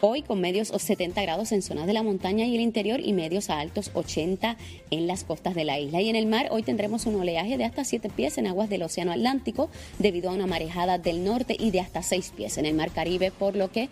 Hoy 0.00 0.22
con 0.22 0.40
medios 0.40 0.70
o 0.72 0.78
70 0.78 1.22
grados 1.22 1.52
en 1.52 1.62
zonas 1.62 1.86
de 1.86 1.92
la 1.92 2.02
montaña 2.02 2.44
y 2.44 2.54
el 2.54 2.60
interior 2.60 3.00
y 3.00 3.12
medios 3.12 3.48
a 3.48 3.60
altos 3.60 3.90
80 3.94 4.56
en 4.90 5.06
las 5.06 5.24
costas 5.24 5.54
de 5.54 5.64
la 5.64 5.78
isla. 5.78 6.00
Y 6.00 6.08
en 6.08 6.16
el 6.16 6.26
mar 6.26 6.48
hoy 6.50 6.62
tendremos 6.62 7.06
un 7.06 7.14
oleaje 7.14 7.56
de 7.56 7.64
hasta 7.64 7.84
7 7.84 8.10
pies 8.10 8.36
en 8.36 8.46
aguas 8.46 8.68
del 8.68 8.82
Océano 8.82 9.12
Atlántico 9.12 9.70
debido 9.98 10.30
a 10.30 10.34
una 10.34 10.46
marejada 10.46 10.98
del 10.98 11.24
norte 11.24 11.56
y 11.58 11.70
de 11.70 11.80
hasta 11.80 12.02
6 12.02 12.32
pies 12.36 12.58
en 12.58 12.66
el 12.66 12.74
mar 12.74 12.90
Caribe, 12.90 13.30
por 13.30 13.54
lo 13.56 13.70
que 13.70 13.88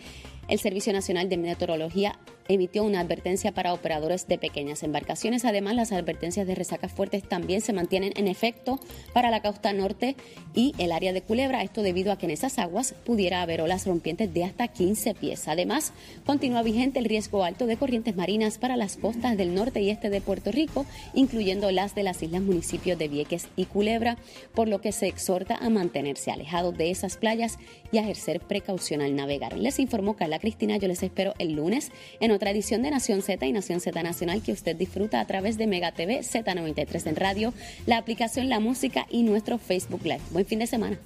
el 0.48 0.58
Servicio 0.58 0.92
Nacional 0.92 1.28
de 1.28 1.36
Meteorología 1.36 2.18
emitió 2.48 2.84
una 2.84 3.00
advertencia 3.00 3.52
para 3.52 3.72
operadores 3.72 4.26
de 4.28 4.38
pequeñas 4.38 4.82
embarcaciones. 4.82 5.44
Además, 5.44 5.74
las 5.74 5.92
advertencias 5.92 6.46
de 6.46 6.54
resacas 6.54 6.92
fuertes 6.92 7.22
también 7.22 7.60
se 7.60 7.72
mantienen 7.72 8.12
en 8.16 8.28
efecto 8.28 8.80
para 9.12 9.30
la 9.30 9.42
costa 9.42 9.72
norte 9.72 10.16
y 10.54 10.74
el 10.78 10.92
área 10.92 11.12
de 11.12 11.22
Culebra. 11.22 11.62
Esto 11.62 11.82
debido 11.82 12.12
a 12.12 12.18
que 12.18 12.26
en 12.26 12.32
esas 12.32 12.58
aguas 12.58 12.94
pudiera 13.04 13.42
haber 13.42 13.60
olas 13.60 13.86
rompientes 13.86 14.32
de 14.32 14.44
hasta 14.44 14.68
15 14.68 15.14
pies. 15.14 15.48
Además, 15.48 15.92
continúa 16.26 16.62
vigente 16.62 16.98
el 16.98 17.04
riesgo 17.04 17.44
alto 17.44 17.66
de 17.66 17.76
corrientes 17.76 18.16
marinas 18.16 18.58
para 18.58 18.76
las 18.76 18.96
costas 18.96 19.36
del 19.36 19.54
norte 19.54 19.80
y 19.80 19.90
este 19.90 20.10
de 20.10 20.20
Puerto 20.20 20.50
Rico, 20.52 20.86
incluyendo 21.14 21.70
las 21.70 21.94
de 21.94 22.02
las 22.02 22.22
islas 22.22 22.42
municipios 22.42 22.98
de 22.98 23.08
Vieques 23.08 23.48
y 23.56 23.66
Culebra, 23.66 24.18
por 24.54 24.68
lo 24.68 24.80
que 24.80 24.92
se 24.92 25.06
exhorta 25.06 25.56
a 25.56 25.70
mantenerse 25.70 26.30
alejados 26.30 26.76
de 26.76 26.90
esas 26.90 27.16
playas 27.16 27.58
y 27.90 27.98
a 27.98 28.02
ejercer 28.02 28.40
precaución 28.40 29.00
al 29.00 29.14
navegar. 29.14 29.56
Les 29.56 29.78
informó 29.78 30.16
Carla 30.16 30.38
Cristina, 30.38 30.76
yo 30.76 30.88
les 30.88 31.02
espero 31.02 31.34
el 31.38 31.52
lunes 31.52 31.92
en 32.20 32.31
otra 32.32 32.50
edición 32.50 32.82
de 32.82 32.90
Nación 32.90 33.22
Z 33.22 33.44
y 33.46 33.52
Nación 33.52 33.80
Z 33.80 34.02
Nacional 34.02 34.42
que 34.42 34.52
usted 34.52 34.74
disfruta 34.76 35.20
a 35.20 35.26
través 35.26 35.58
de 35.58 35.66
Mega 35.66 35.92
TV, 35.92 36.20
Z93 36.20 37.06
en 37.06 37.16
radio, 37.16 37.54
la 37.86 37.98
aplicación 37.98 38.48
La 38.48 38.60
Música 38.60 39.06
y 39.10 39.22
nuestro 39.22 39.58
Facebook 39.58 40.02
Live. 40.04 40.22
Buen 40.30 40.46
fin 40.46 40.58
de 40.58 40.66
semana. 40.66 40.98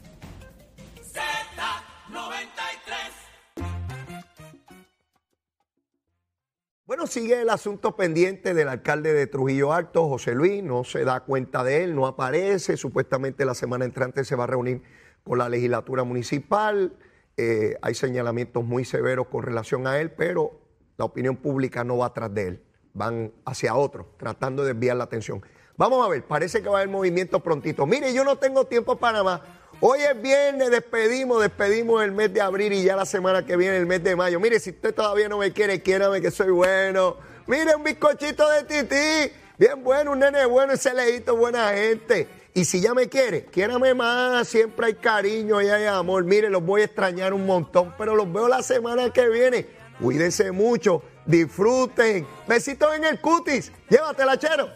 Bueno, 6.87 7.09
sigue 7.09 7.41
el 7.41 7.51
asunto 7.51 7.97
pendiente 7.97 8.55
del 8.55 8.69
alcalde 8.69 9.13
de 9.13 9.27
Trujillo 9.27 9.73
Alto, 9.73 10.09
José 10.09 10.37
Luis, 10.37 10.63
no 10.63 10.85
se 10.85 11.05
da 11.05 11.19
cuenta 11.19 11.65
de 11.65 11.83
él, 11.83 11.97
no 11.97 12.07
aparece, 12.07 12.77
supuestamente 12.77 13.45
la 13.45 13.55
semana 13.55 13.85
entrante 13.85 14.25
se 14.25 14.37
va 14.37 14.45
a 14.45 14.47
reunir 14.47 14.83
con 15.25 15.39
la 15.39 15.49
legislatura 15.49 16.05
municipal, 16.05 16.97
eh, 17.37 17.77
hay 17.83 17.95
señalamientos 17.95 18.65
muy 18.65 18.85
severos 18.85 19.27
con 19.27 19.43
relación 19.43 19.89
a 19.89 19.99
él, 19.99 20.13
pero 20.13 20.61
la 20.97 21.05
opinión 21.05 21.37
pública 21.37 21.85
no 21.85 21.99
va 21.99 22.07
atrás 22.07 22.33
de 22.33 22.49
él, 22.49 22.63
van 22.95 23.33
hacia 23.45 23.75
otro, 23.75 24.09
tratando 24.17 24.65
de 24.65 24.73
desviar 24.73 24.97
la 24.97 25.05
atención. 25.05 25.43
Vamos 25.77 26.05
a 26.05 26.09
ver, 26.09 26.25
parece 26.25 26.63
que 26.63 26.69
va 26.69 26.79
a 26.79 26.81
haber 26.81 26.89
movimiento 26.89 27.41
prontito. 27.41 27.85
Mire, 27.85 28.13
yo 28.15 28.25
no 28.25 28.37
tengo 28.37 28.65
tiempo 28.65 28.97
para 28.97 29.23
más. 29.23 29.43
Hoy 29.81 30.01
es 30.01 30.23
viernes, 30.23 30.71
despedimos, 30.71 31.43
despedimos 31.43 32.03
el 32.03 32.13
mes 32.13 32.33
de 32.33 32.41
abril 32.41 32.73
y 32.73 32.83
ya 32.83 32.97
la 32.97 33.05
semana 33.05 33.45
que 33.45 33.59
viene 33.59 33.77
el 33.77 33.85
mes 33.85 34.03
de 34.03 34.17
mayo. 34.17 34.41
Mire, 34.41 34.59
si 34.59 34.71
usted 34.71 34.95
todavía 34.95 35.29
no 35.29 35.37
me 35.37 35.53
quiere, 35.53 35.83
quiérame 35.83 36.23
que 36.23 36.31
soy 36.31 36.51
bueno. 36.51 37.17
Mire, 37.47 37.77
un 37.77 37.85
bizcochito 37.85 38.49
de 38.49 38.65
tití, 38.65 39.33
bien 39.59 39.85
bueno, 39.85 40.13
un 40.13 40.21
nene 40.21 40.47
bueno, 40.47 40.73
ese 40.73 40.95
lejito, 40.95 41.37
buena 41.37 41.69
gente. 41.75 42.27
Y 42.55 42.65
si 42.65 42.81
ya 42.81 42.95
me 42.95 43.11
quiere, 43.11 43.45
quiérame 43.45 43.93
más, 43.93 44.49
siempre 44.49 44.87
hay 44.87 44.95
cariño 44.95 45.61
y 45.61 45.69
hay 45.69 45.85
amor. 45.85 46.25
Mire, 46.25 46.49
los 46.49 46.65
voy 46.65 46.81
a 46.81 46.85
extrañar 46.87 47.35
un 47.35 47.45
montón, 47.45 47.95
pero 47.99 48.17
los 48.17 48.33
veo 48.33 48.49
la 48.49 48.63
semana 48.63 49.11
que 49.11 49.29
viene. 49.29 49.67
Cuídense 50.01 50.53
mucho, 50.53 51.03
disfruten. 51.25 52.27
Besitos 52.47 52.95
en 52.97 53.05
el 53.05 53.21
cutis. 53.21 53.73
Llévatela, 53.89 54.39
chero. 54.39 54.69